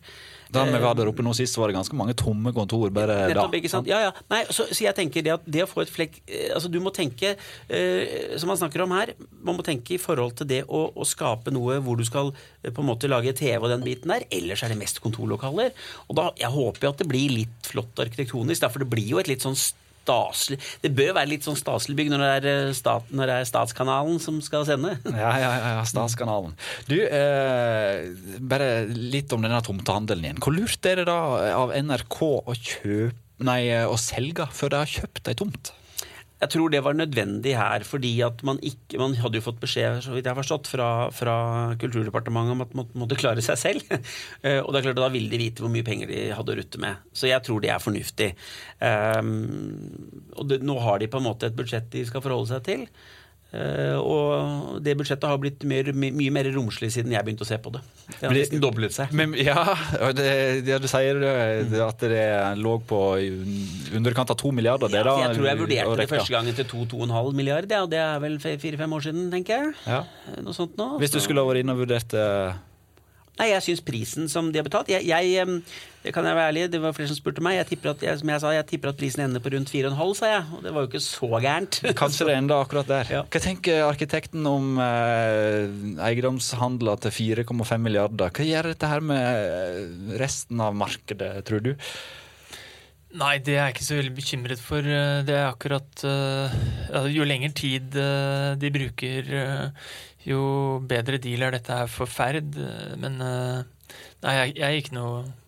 Da 0.51 0.65
vi 0.67 0.79
var 0.83 0.95
der 0.97 1.09
oppe 1.09 1.23
nå 1.23 1.33
sist, 1.37 1.55
var 1.59 1.71
det 1.71 1.77
ganske 1.77 1.97
mange 1.97 2.15
tomme 2.19 2.51
kontor 2.55 2.91
bare 2.93 3.29
Nettopp, 3.31 3.55
da. 3.55 3.81
Ja, 3.87 3.99
ja. 4.07 4.11
Nei, 4.31 4.41
så, 4.49 4.65
så, 4.69 4.83
jeg 4.83 4.95
tenker 4.97 5.25
det 5.25 5.33
at 5.37 5.45
det 5.47 5.63
å 5.65 5.69
få 5.69 5.83
et 5.85 5.91
flekk 5.91 6.19
eh, 6.25 6.49
altså 6.55 6.71
Du 6.71 6.79
må 6.83 6.93
tenke, 6.95 7.35
eh, 7.71 8.35
som 8.41 8.51
man 8.51 8.59
snakker 8.59 8.83
om 8.85 8.95
her, 8.95 9.13
man 9.41 9.57
må 9.57 9.65
tenke 9.65 9.95
i 9.95 10.01
forhold 10.01 10.35
til 10.41 10.49
det 10.51 10.61
å, 10.67 10.83
å 10.91 11.07
skape 11.07 11.53
noe 11.55 11.79
hvor 11.83 11.99
du 11.99 12.05
skal 12.07 12.33
eh, 12.33 12.71
på 12.71 12.83
en 12.83 12.89
måte 12.91 13.09
lage 13.11 13.35
TV 13.37 13.59
og 13.61 13.71
den 13.71 13.85
biten 13.85 14.11
der. 14.11 14.27
Ellers 14.33 14.65
er 14.65 14.73
det 14.73 14.79
mest 14.81 15.01
kontorlokaler. 15.03 15.71
Og 16.09 16.17
da, 16.19 16.31
Jeg 16.39 16.51
håper 16.53 16.87
jo 16.87 16.93
at 16.95 17.03
det 17.03 17.09
blir 17.11 17.37
litt 17.41 17.71
flott 17.71 18.03
arkitektonisk, 18.03 18.61
Derfor 18.61 18.83
det 18.83 18.91
blir 18.91 19.07
jo 19.15 19.21
et 19.21 19.29
litt 19.31 19.43
sånn 19.45 19.57
staselig 20.01 20.59
Det 20.83 20.91
bør 20.97 21.13
være 21.17 21.29
litt 21.31 21.45
sånn 21.45 21.57
staselig 21.59 21.97
bygg 21.99 22.11
når 22.13 22.23
det 22.23 22.29
er, 22.33 22.47
eh, 22.51 22.73
stat, 22.77 23.09
når 23.13 23.31
det 23.31 23.35
er 23.37 23.49
Statskanalen 23.49 24.21
som 24.23 24.39
skal 24.43 24.65
sende. 24.67 24.97
Ja, 25.21 25.33
ja, 25.37 25.51
ja, 25.77 25.83
Statskanalen. 25.87 26.55
Du, 26.89 26.97
eh, 26.97 28.07
bare 28.39 28.71
litt 28.89 29.33
om 29.35 29.43
denne 29.45 29.61
tomtehandelen 29.65 30.25
igjen. 30.25 30.41
Hvor 30.41 30.55
lurt 30.55 30.85
er 30.89 31.01
det 31.01 31.09
da 31.09 31.19
av 31.57 31.75
NRK 31.75 32.21
å 32.21 32.55
kjøpe 32.57 33.17
Nei, 33.41 33.71
å 33.89 33.95
selge 33.97 34.45
før 34.53 34.69
de 34.69 34.79
har 34.83 34.89
kjøpt 34.89 35.29
ei 35.31 35.33
tomt? 35.33 35.71
Jeg 36.41 36.49
tror 36.55 36.71
det 36.73 36.81
var 36.81 36.95
nødvendig 36.97 37.53
her, 37.57 37.83
fordi 37.85 38.15
at 38.25 38.41
man 38.47 38.57
ikke 38.65 38.97
Man 39.01 39.13
hadde 39.21 39.37
jo 39.37 39.45
fått 39.45 39.59
beskjed 39.61 40.01
så 40.01 40.15
vidt 40.15 40.25
jeg 40.25 40.33
har 40.33 40.39
forstått, 40.39 40.69
fra, 40.71 40.87
fra 41.13 41.35
Kulturdepartementet 41.81 42.55
om 42.55 42.63
at 42.65 42.73
man 42.77 42.89
måtte 42.97 43.19
klare 43.19 43.43
seg 43.45 43.59
selv. 43.61 43.87
Eh, 44.41 44.57
og 44.63 44.71
det 44.71 44.79
er 44.79 44.85
klart 44.87 44.97
da 44.97 45.09
ville 45.13 45.29
de 45.29 45.37
vite 45.37 45.61
hvor 45.61 45.69
mye 45.69 45.85
penger 45.85 46.09
de 46.09 46.21
hadde 46.33 46.53
å 46.53 46.55
rutte 46.57 46.79
med. 46.81 47.01
Så 47.13 47.27
jeg 47.29 47.43
tror 47.45 47.61
det 47.61 47.69
er 47.69 47.81
fornuftig. 47.83 48.29
Um, 48.81 50.31
og 50.33 50.47
det, 50.49 50.61
nå 50.65 50.77
har 50.81 51.01
de 51.01 51.09
på 51.11 51.19
en 51.19 51.27
måte 51.27 51.49
et 51.49 51.57
budsjett 51.57 51.91
de 51.93 52.01
skal 52.07 52.23
forholde 52.25 52.49
seg 52.49 52.63
til. 52.65 52.87
Uh, 53.51 53.97
og 53.99 54.77
det 54.79 54.93
budsjettet 54.95 55.27
har 55.27 55.39
blitt 55.41 55.65
mer, 55.67 55.89
mye 55.91 56.31
mer 56.31 56.47
romslig 56.55 56.87
siden 56.95 57.11
jeg 57.11 57.25
begynte 57.27 57.43
å 57.43 57.49
se 57.49 57.57
på 57.59 57.73
det. 57.75 57.81
Det 58.13 58.23
har 58.23 58.35
nesten 58.37 58.61
doblet 58.63 58.95
seg. 58.95 59.11
Men, 59.17 59.35
ja, 59.35 59.65
det, 60.15 60.29
det, 60.63 60.77
du 60.79 60.87
sier 60.87 61.19
det, 61.19 61.81
at 61.83 62.05
det 62.07 62.23
lå 62.61 62.77
på 62.87 63.01
underkant 63.99 64.31
av 64.31 64.39
to 64.39 64.53
milliarder. 64.55 64.87
Ja, 64.95 65.03
da, 65.03 65.17
jeg 65.25 65.35
tror 65.35 65.49
jeg 65.49 65.61
vurderte 65.65 65.99
det 65.99 66.09
første 66.13 66.35
gangen 66.37 66.55
til 66.55 66.69
to-to-og-en-halv 66.71 67.35
milliard, 67.35 67.67
ja, 67.67 67.83
og 67.83 67.91
det 67.91 67.99
er 67.99 68.23
vel 68.23 68.39
fire-fem 68.39 68.95
år 68.95 69.07
siden, 69.09 69.27
tenker 69.35 69.57
jeg. 69.57 69.75
Ja. 69.83 70.03
Noe 70.45 70.55
sånt 70.55 70.79
nå. 70.79 70.93
Hvis 71.03 71.11
du 71.11 71.19
skulle 71.19 71.43
ha 71.43 71.51
vært 71.51 71.65
inne 71.65 71.75
og 71.75 71.83
vurdert 71.83 72.15
uh, 72.15 72.55
Nei, 73.39 73.47
jeg 73.53 73.63
syns 73.65 73.81
prisen 73.83 74.27
som 74.29 74.51
de 74.53 74.59
har 74.59 74.65
betalt 74.67 74.91
jeg, 74.91 75.07
jeg, 75.07 75.61
Det 76.01 76.13
kan 76.15 76.25
jeg 76.25 76.33
være 76.33 76.49
ærlig, 76.49 76.63
det 76.73 76.79
var 76.81 76.95
flere 76.97 77.11
som 77.11 77.17
spurte 77.17 77.43
meg. 77.45 77.59
Jeg 77.59 77.67
tipper 77.71 77.91
at, 77.91 78.05
jeg, 78.05 78.19
som 78.21 78.31
jeg 78.33 78.41
sa, 78.41 78.53
jeg 78.55 78.67
tipper 78.71 78.89
at 78.89 78.97
prisen 78.97 79.23
ender 79.25 79.43
på 79.43 79.51
rundt 79.53 79.69
4,5, 79.69 80.13
sa 80.17 80.31
jeg. 80.31 80.45
Og 80.57 80.63
det 80.65 80.73
var 80.73 80.85
jo 80.85 80.89
ikke 80.89 81.03
så 81.05 81.29
gærent. 81.35 81.81
Kanskje 82.01 82.27
det 82.29 82.37
ender 82.39 82.63
akkurat 82.63 82.89
der. 82.89 83.11
Ja. 83.17 83.21
Hva 83.29 83.43
tenker 83.43 83.83
arkitekten 83.85 84.47
om 84.49 84.81
eh, 84.81 85.67
eiendomshandler 86.07 87.03
til 87.05 87.15
4,5 87.45 87.77
milliarder? 87.85 88.33
Hva 88.33 88.49
gjør 88.49 88.71
dette 88.73 88.91
her 88.91 89.05
med 89.05 90.17
resten 90.21 90.65
av 90.65 90.73
markedet, 90.77 91.35
tror 91.45 91.63
du? 91.69 91.75
Nei, 93.21 93.35
det 93.43 93.57
er 93.57 93.65
jeg 93.65 93.75
ikke 93.75 93.85
så 93.85 93.97
veldig 93.99 94.13
bekymret 94.15 94.61
for. 94.63 94.85
Det 95.27 95.33
er 95.35 95.49
akkurat 95.49 96.03
uh, 96.07 97.09
Jo 97.11 97.25
lengre 97.27 97.49
tid 97.51 97.97
uh, 97.99 98.53
de 98.55 98.69
bruker 98.71 99.27
uh, 99.35 99.89
jo 100.27 100.41
bedre 100.85 101.19
deal 101.21 101.45
er 101.45 101.55
dette 101.55 101.75
her 101.75 101.89
for 101.89 102.09
Ferd. 102.09 102.57
Men 103.01 103.21
eh, 103.25 103.61
nei, 104.23 104.33
jeg, 104.37 104.55
jeg 104.59 104.67
er 104.67 104.81
ikke 104.81 104.97
noe, 104.97 105.21
eh, 105.23 105.40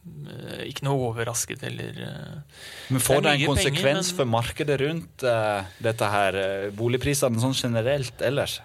ikke 0.68 0.86
noe 0.88 1.10
overrasket 1.12 1.64
eller 1.70 2.00
eh. 2.04 2.62
Men 2.92 3.04
får 3.04 3.24
det, 3.24 3.36
en 3.38 3.46
konsekvens 3.54 3.84
penger, 3.84 4.02
men... 4.04 4.18
for 4.18 4.32
markedet 4.34 4.80
rundt 4.84 5.28
uh, 5.28 5.70
dette 5.84 6.14
her, 6.16 6.40
boligprisene 6.76 7.44
sånn 7.44 7.56
generelt 7.56 8.24
ellers? 8.26 8.60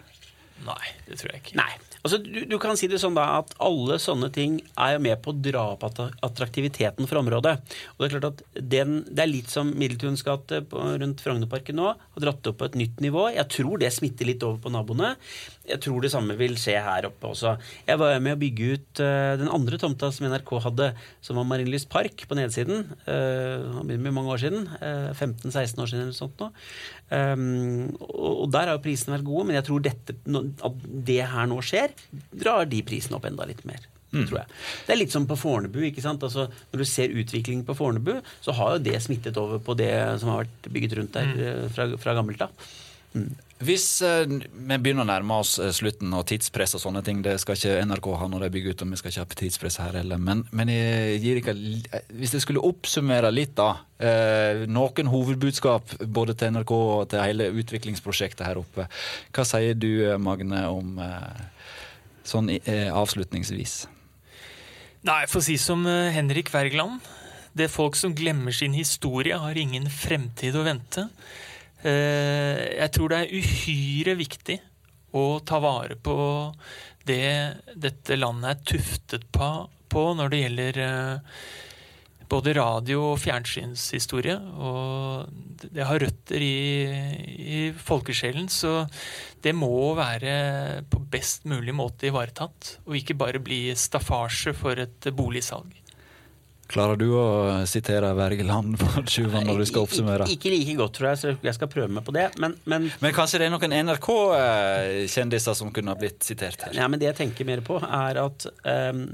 Nei, 0.66 0.94
det 1.06 1.20
tror 1.20 1.36
jeg 1.36 1.44
ikke. 1.44 1.60
Nei, 1.60 1.70
Altså, 2.08 2.20
du, 2.22 2.44
du, 2.46 2.54
kan 2.62 2.78
si 2.78 2.86
det 2.90 3.00
sånn 3.02 3.16
da 3.16 3.24
at 3.40 3.50
alle 3.64 3.98
sånne 4.00 4.30
ting 4.34 4.60
er 4.78 4.94
jo 4.94 5.00
med 5.02 5.18
på 5.22 5.32
å 5.32 5.38
dra 5.42 5.64
opp 5.74 5.82
attraktiviteten 5.84 7.08
for 7.10 7.20
området. 7.20 7.56
Og 7.96 8.00
Det 8.00 8.06
er 8.06 8.12
klart 8.14 8.28
at 8.28 8.42
den, 8.74 8.94
det 9.10 9.24
er 9.24 9.30
litt 9.32 9.50
som 9.50 9.72
Middeltuns 9.74 10.22
gate 10.26 10.62
rundt 10.70 11.24
Frognerparken 11.24 11.78
nå. 11.80 11.90
Har 11.98 12.24
dratt 12.24 12.48
opp 12.50 12.60
på 12.62 12.68
et 12.70 12.78
nytt 12.78 13.02
nivå. 13.04 13.26
Jeg 13.34 13.50
tror 13.52 13.82
det 13.82 13.90
smitter 13.96 14.30
litt 14.30 14.46
over 14.46 14.62
på 14.62 14.72
naboene. 14.72 15.16
Jeg 15.68 15.80
tror 15.84 16.04
det 16.04 16.10
samme 16.12 16.36
vil 16.38 16.56
skje 16.60 16.76
her 16.82 17.08
oppe 17.08 17.30
også. 17.30 17.54
Jeg 17.88 18.00
var 18.00 18.16
med 18.24 18.36
å 18.36 18.40
bygge 18.40 18.70
ut 18.74 19.02
uh, 19.04 19.34
den 19.40 19.50
andre 19.52 19.80
tomta 19.80 20.10
som 20.14 20.28
NRK 20.30 20.52
hadde, 20.64 20.88
som 21.24 21.38
var 21.40 21.48
Marienlyst 21.48 21.90
park 21.92 22.24
på 22.28 22.38
nedsiden. 22.38 22.86
Uh, 23.08 23.82
med 23.84 24.08
mange 24.08 24.32
år 24.34 24.42
siden. 24.42 24.66
Uh, 24.80 25.10
eh, 25.10 25.12
15-16 25.12 25.84
år 25.84 25.90
siden 25.90 26.06
eller 26.06 26.16
sånt 26.16 26.40
nå. 26.40 26.50
Um, 27.08 27.94
og, 28.00 28.32
og, 28.32 28.48
der 28.52 28.72
har 28.72 28.82
prisene 28.84 29.16
vært 29.16 29.28
gode, 29.28 29.46
men 29.48 29.58
jeg 29.58 29.68
tror 29.68 29.84
dette, 29.84 30.16
at 30.16 30.82
det 31.08 31.20
her 31.32 31.48
nå 31.50 31.60
skjer, 31.64 31.94
drar 32.32 32.68
de 32.68 32.82
prisene 32.86 33.18
opp 33.18 33.28
enda 33.28 33.48
litt 33.48 33.64
mer. 33.68 33.86
Mm. 34.08 34.24
tror 34.24 34.38
jeg. 34.38 34.48
Det 34.86 34.94
er 34.94 35.00
litt 35.02 35.12
som 35.12 35.26
på 35.28 35.36
Fornebu. 35.36 35.82
ikke 35.84 36.04
sant? 36.04 36.22
Altså, 36.24 36.46
når 36.72 36.80
du 36.80 36.88
ser 36.88 37.12
utviklingen 37.12 37.66
på 37.68 37.76
Fornebu, 37.76 38.14
så 38.44 38.54
har 38.56 38.76
jo 38.76 38.84
det 38.86 38.96
smittet 39.04 39.36
over 39.40 39.60
på 39.60 39.76
det 39.76 39.92
som 40.22 40.32
har 40.32 40.46
vært 40.46 40.70
bygget 40.72 40.96
rundt 40.96 41.18
der 41.18 41.28
mm. 41.28 41.74
Fra, 41.76 41.90
fra 42.00 42.16
gammelt 42.16 42.46
av. 42.46 42.70
Mm. 43.12 43.34
Hvis 43.58 43.86
eh, 44.06 44.22
vi 44.28 44.76
begynner 44.78 45.02
å 45.02 45.08
nærme 45.08 45.40
oss 45.42 45.56
eh, 45.58 45.72
slutten 45.74 46.12
og 46.14 46.28
tidspress 46.30 46.76
og 46.78 46.82
sånne 46.84 47.02
ting, 47.06 47.24
det 47.24 47.34
skal 47.42 47.58
ikke 47.58 47.88
NRK 47.90 48.08
ha 48.20 48.28
når 48.30 48.44
de 48.44 48.50
bygger 48.54 48.76
ut, 48.76 48.84
og 48.84 48.92
vi 48.92 49.00
skal 49.00 49.12
ikke 49.12 49.24
ha 49.24 49.38
tidspress 49.40 49.80
her 49.82 49.98
heller, 49.98 50.20
men, 50.22 50.44
men 50.54 50.70
jeg 50.70 51.18
gir 51.24 51.40
ikke, 51.40 51.56
hvis 52.14 52.36
jeg 52.36 52.44
skulle 52.44 52.62
oppsummere 52.68 53.32
litt, 53.34 53.56
da. 53.58 53.82
Eh, 53.98 54.62
noen 54.70 55.10
hovedbudskap 55.10 55.96
både 56.06 56.38
til 56.38 56.54
NRK 56.54 56.72
og 56.76 57.04
til 57.10 57.24
hele 57.24 57.50
utviklingsprosjektet 57.58 58.46
her 58.46 58.62
oppe. 58.62 58.86
Hva 59.34 59.46
sier 59.48 59.74
du, 59.74 59.90
Magne, 60.22 60.62
om 60.70 60.98
eh, 61.02 61.46
sånn 62.28 62.54
eh, 62.60 62.88
avslutningsvis? 62.94 63.80
Nei, 65.06 65.22
for 65.30 65.40
å 65.40 65.46
si 65.46 65.58
som 65.60 65.82
eh, 65.86 66.12
Henrik 66.14 66.50
Wergeland. 66.54 67.02
Det 67.58 67.66
er 67.66 67.74
folk 67.74 67.96
som 67.98 68.14
glemmer 68.14 68.54
sin 68.54 68.74
historie, 68.76 69.34
har 69.38 69.58
ingen 69.58 69.86
fremtid 69.90 70.54
å 70.58 70.64
vente. 70.66 71.08
Eh, 71.86 72.64
jeg 72.80 72.90
tror 72.94 73.12
det 73.12 73.22
er 73.22 73.38
uhyre 73.38 74.16
viktig 74.18 74.58
å 75.14 75.38
ta 75.46 75.60
vare 75.62 75.94
på 75.94 76.16
det 77.08 77.28
dette 77.78 78.18
landet 78.18 78.50
er 78.50 78.76
tuftet 78.76 79.24
på 79.32 80.04
når 80.18 80.32
det 80.32 80.40
gjelder 80.42 80.80
eh, 80.84 81.38
både 82.28 82.52
radio- 82.58 83.12
og 83.12 83.20
fjernsynshistorie. 83.22 84.36
Og 84.36 85.64
det 85.64 85.86
har 85.88 86.02
røtter 86.02 86.44
i, 86.44 86.58
i 87.38 87.60
folkesjelen, 87.72 88.50
så 88.52 88.82
det 89.42 89.54
må 89.56 89.94
være 89.96 90.84
på 90.90 91.00
best 91.08 91.48
mulig 91.48 91.74
måte 91.76 92.10
ivaretatt. 92.10 92.74
Og 92.86 92.98
ikke 93.00 93.16
bare 93.18 93.42
bli 93.42 93.68
staffasje 93.78 94.52
for 94.56 94.82
et 94.82 95.08
boligsalg. 95.16 95.72
Klarer 96.68 96.98
du 97.00 97.06
å 97.16 97.26
sitere 97.68 98.10
Wergeland 98.16 98.76
for 98.80 99.06
Tjuvan 99.08 99.46
når 99.48 99.62
du 99.62 99.66
skal 99.70 99.86
oppsummere? 99.86 100.28
Ikke 100.32 100.52
like 100.52 100.76
godt, 100.76 100.98
tror 100.98 101.10
jeg, 101.10 101.20
så 101.22 101.34
jeg 101.48 101.56
skal 101.56 101.70
prøve 101.72 101.88
meg 101.96 102.04
på 102.04 102.12
det. 102.16 102.26
Men, 102.42 102.58
men, 102.68 102.90
men 103.00 103.14
kanskje 103.16 103.40
det 103.40 103.48
er 103.48 103.54
noen 103.54 103.76
NRK-kjendiser 103.88 105.56
som 105.56 105.72
kunne 105.74 105.94
ha 105.94 106.00
blitt 106.00 106.26
sitert 106.28 106.66
her? 106.66 106.76
Ja, 106.76 106.88
men 106.92 107.00
Det 107.00 107.08
jeg 107.08 107.18
tenker 107.22 107.48
mer 107.48 107.64
på, 107.64 107.80
er 107.80 108.20
at 108.20 108.48
um, 108.64 109.04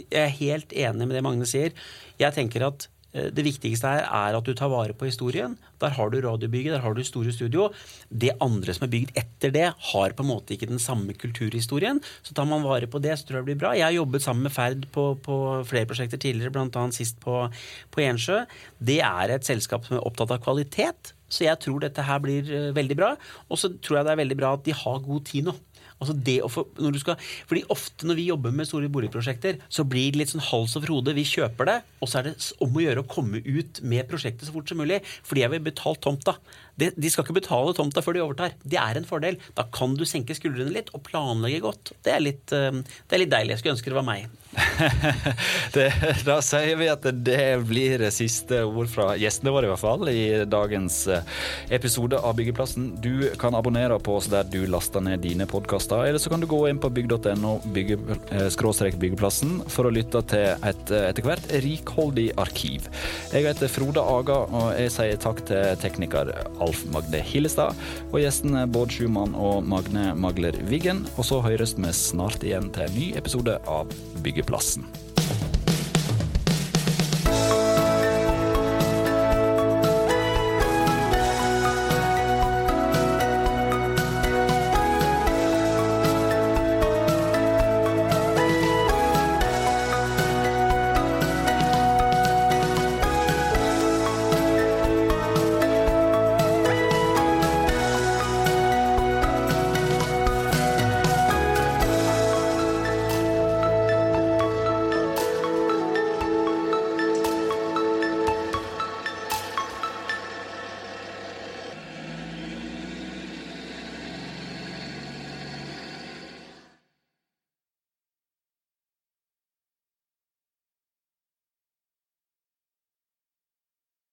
Jeg 0.00 0.22
er 0.24 0.36
helt 0.40 0.72
enig 0.72 1.08
med 1.10 1.18
det 1.18 1.24
Magne 1.26 1.48
sier. 1.48 1.76
Jeg 2.18 2.36
tenker 2.36 2.64
at 2.70 2.88
det 3.12 3.44
viktigste 3.46 3.88
her 3.88 4.04
er 4.04 4.36
at 4.36 4.44
du 4.44 4.52
tar 4.56 4.68
vare 4.68 4.92
på 4.92 5.08
historien. 5.08 5.54
Der 5.80 5.94
har 5.96 6.10
du 6.12 6.18
radiobygget, 6.20 6.74
der 6.74 6.82
har 6.84 6.94
du 6.94 7.02
store 7.06 7.32
studio. 7.32 7.70
Det 8.10 8.34
andre 8.44 8.74
som 8.76 8.84
er 8.84 8.92
bygd 8.92 9.16
etter 9.16 9.54
det, 9.54 9.66
har 9.92 10.16
på 10.16 10.24
en 10.24 10.30
måte 10.30 10.54
ikke 10.54 10.68
den 10.68 10.82
samme 10.82 11.16
kulturhistorien. 11.16 12.02
Så 12.22 12.36
tar 12.36 12.48
man 12.50 12.66
vare 12.66 12.90
på 12.90 13.00
det, 13.00 13.16
så 13.16 13.26
tror 13.26 13.40
jeg 13.40 13.46
det 13.46 13.50
blir 13.52 13.62
bra. 13.64 13.74
Jeg 13.78 13.86
har 13.88 13.96
jobbet 13.96 14.24
sammen 14.24 14.44
med 14.48 14.54
Ferd 14.54 14.88
på, 14.92 15.10
på 15.24 15.36
flere 15.68 15.88
prosjekter 15.88 16.20
tidligere, 16.20 16.52
bl.a. 16.52 16.88
sist 16.92 17.20
på, 17.24 17.46
på 17.94 18.04
Ensjø. 18.04 18.42
Det 18.78 19.00
er 19.00 19.34
et 19.34 19.48
selskap 19.48 19.88
som 19.88 19.98
er 19.98 20.04
opptatt 20.04 20.34
av 20.36 20.44
kvalitet. 20.44 21.14
Så 21.28 21.44
jeg 21.44 21.60
tror 21.60 21.82
dette 21.84 22.04
her 22.04 22.20
blir 22.24 22.48
eh, 22.48 22.70
veldig 22.76 22.96
bra. 22.96 23.12
Og 23.48 23.60
så 23.60 23.70
tror 23.76 24.00
jeg 24.00 24.08
det 24.08 24.14
er 24.14 24.22
veldig 24.22 24.38
bra 24.40 24.54
at 24.56 24.64
de 24.64 24.76
har 24.76 25.02
god 25.04 25.26
tid 25.28 25.48
nå. 25.48 25.54
Altså 25.98 26.14
det 26.14 26.36
å 26.46 26.50
få, 26.50 26.62
når 26.78 26.94
du 26.94 27.00
skal, 27.02 27.16
fordi 27.50 27.64
Ofte 27.74 28.06
når 28.06 28.18
vi 28.20 28.28
jobber 28.28 28.54
med 28.54 28.68
store 28.68 28.90
boligprosjekter, 28.92 29.58
så 29.72 29.84
blir 29.88 30.12
det 30.14 30.20
litt 30.20 30.32
sånn 30.32 30.44
hals 30.46 30.76
over 30.78 30.92
hode. 30.94 31.14
Vi 31.16 31.26
kjøper 31.26 31.68
det, 31.68 31.76
og 31.98 32.10
så 32.10 32.20
er 32.20 32.28
det 32.28 32.34
om 32.64 32.78
å 32.78 32.84
gjøre 32.84 33.02
å 33.02 33.08
komme 33.10 33.42
ut 33.44 33.82
med 33.82 34.06
prosjektet 34.10 34.46
så 34.46 34.54
fort 34.54 34.70
som 34.70 34.78
mulig. 34.80 35.00
Fordi 35.26 35.44
jeg 35.44 35.52
vil 35.56 35.64
betale 35.66 36.00
tomta. 36.04 36.36
De, 36.78 36.92
de 36.94 37.10
skal 37.10 37.26
ikke 37.26 37.40
betale 37.40 37.74
tomta 37.76 38.04
før 38.04 38.16
de 38.16 38.24
overtar. 38.24 38.54
Det 38.62 38.78
er 38.80 39.00
en 39.00 39.08
fordel. 39.08 39.40
Da 39.58 39.66
kan 39.74 39.98
du 39.98 40.06
senke 40.08 40.36
skuldrene 40.38 40.74
litt 40.74 40.92
og 40.94 41.02
planlegge 41.08 41.64
godt. 41.66 41.92
Det 42.06 42.14
er 42.14 42.22
litt, 42.22 42.54
eh, 42.54 42.70
det 42.78 43.18
er 43.18 43.24
litt 43.24 43.34
deilig. 43.34 43.56
Jeg 43.56 43.64
skulle 43.64 43.76
ønske 43.78 43.92
det 43.92 43.98
var 43.98 44.06
meg. 44.06 44.30
det, 45.76 45.86
da 46.26 46.38
sier 46.44 46.78
vi 46.80 46.88
at 46.90 47.04
det 47.24 47.46
blir 47.68 48.04
siste 48.14 48.62
ord 48.66 48.90
fra 48.90 49.12
gjestene 49.18 49.52
våre, 49.54 49.68
i 49.68 49.72
hvert 49.72 49.82
fall, 49.82 50.08
i 50.10 50.44
dagens 50.48 51.00
eh, 51.12 51.36
episode 51.74 52.18
av 52.18 52.36
Byggeplassen. 52.38 52.90
Du 53.02 53.28
kan 53.40 53.56
abonnere 53.58 53.98
på 54.02 54.18
oss 54.18 54.30
der 54.32 54.46
du 54.48 54.60
laster 54.70 55.04
ned 55.04 55.22
dine 55.24 55.46
podkaster, 55.48 56.06
eller 56.08 56.22
så 56.22 56.32
kan 56.32 56.42
du 56.42 56.48
gå 56.50 56.62
inn 56.70 56.80
på 56.82 56.90
bygg.no 56.94 57.54
bygge, 57.74 57.98
eh, 58.32 58.94
byggeplassen 58.98 59.58
for 59.70 59.88
å 59.88 59.94
lytte 59.94 60.22
til 60.30 60.66
et 60.68 60.92
etter 60.92 61.24
hvert 61.24 61.50
rikholdig 61.64 62.28
arkiv. 62.40 62.88
Jeg 63.32 63.46
heter 63.46 63.70
Frode 63.72 64.02
Aga, 64.02 64.40
og 64.48 64.70
jeg 64.78 64.92
sier 64.94 65.20
takk 65.20 65.42
til 65.48 65.78
tekniker 65.82 66.32
Alf 66.64 66.84
Magne 66.94 67.22
Hillestad, 67.24 67.76
og 68.10 68.20
gjestene 68.22 68.66
Bård 68.72 68.94
Schumann 68.94 69.36
og 69.38 69.66
Magne 69.68 70.12
Magler 70.18 70.56
Wiggen. 70.70 71.04
Og 71.16 71.28
så 71.28 71.42
høres 71.44 71.76
vi 71.78 71.92
snart 71.94 72.44
igjen 72.46 72.72
til 72.74 72.88
en 72.88 72.98
ny 72.98 73.08
episode 73.20 73.58
av 73.68 73.92
Byggeplassen 74.24 74.47
plassen. 74.48 74.86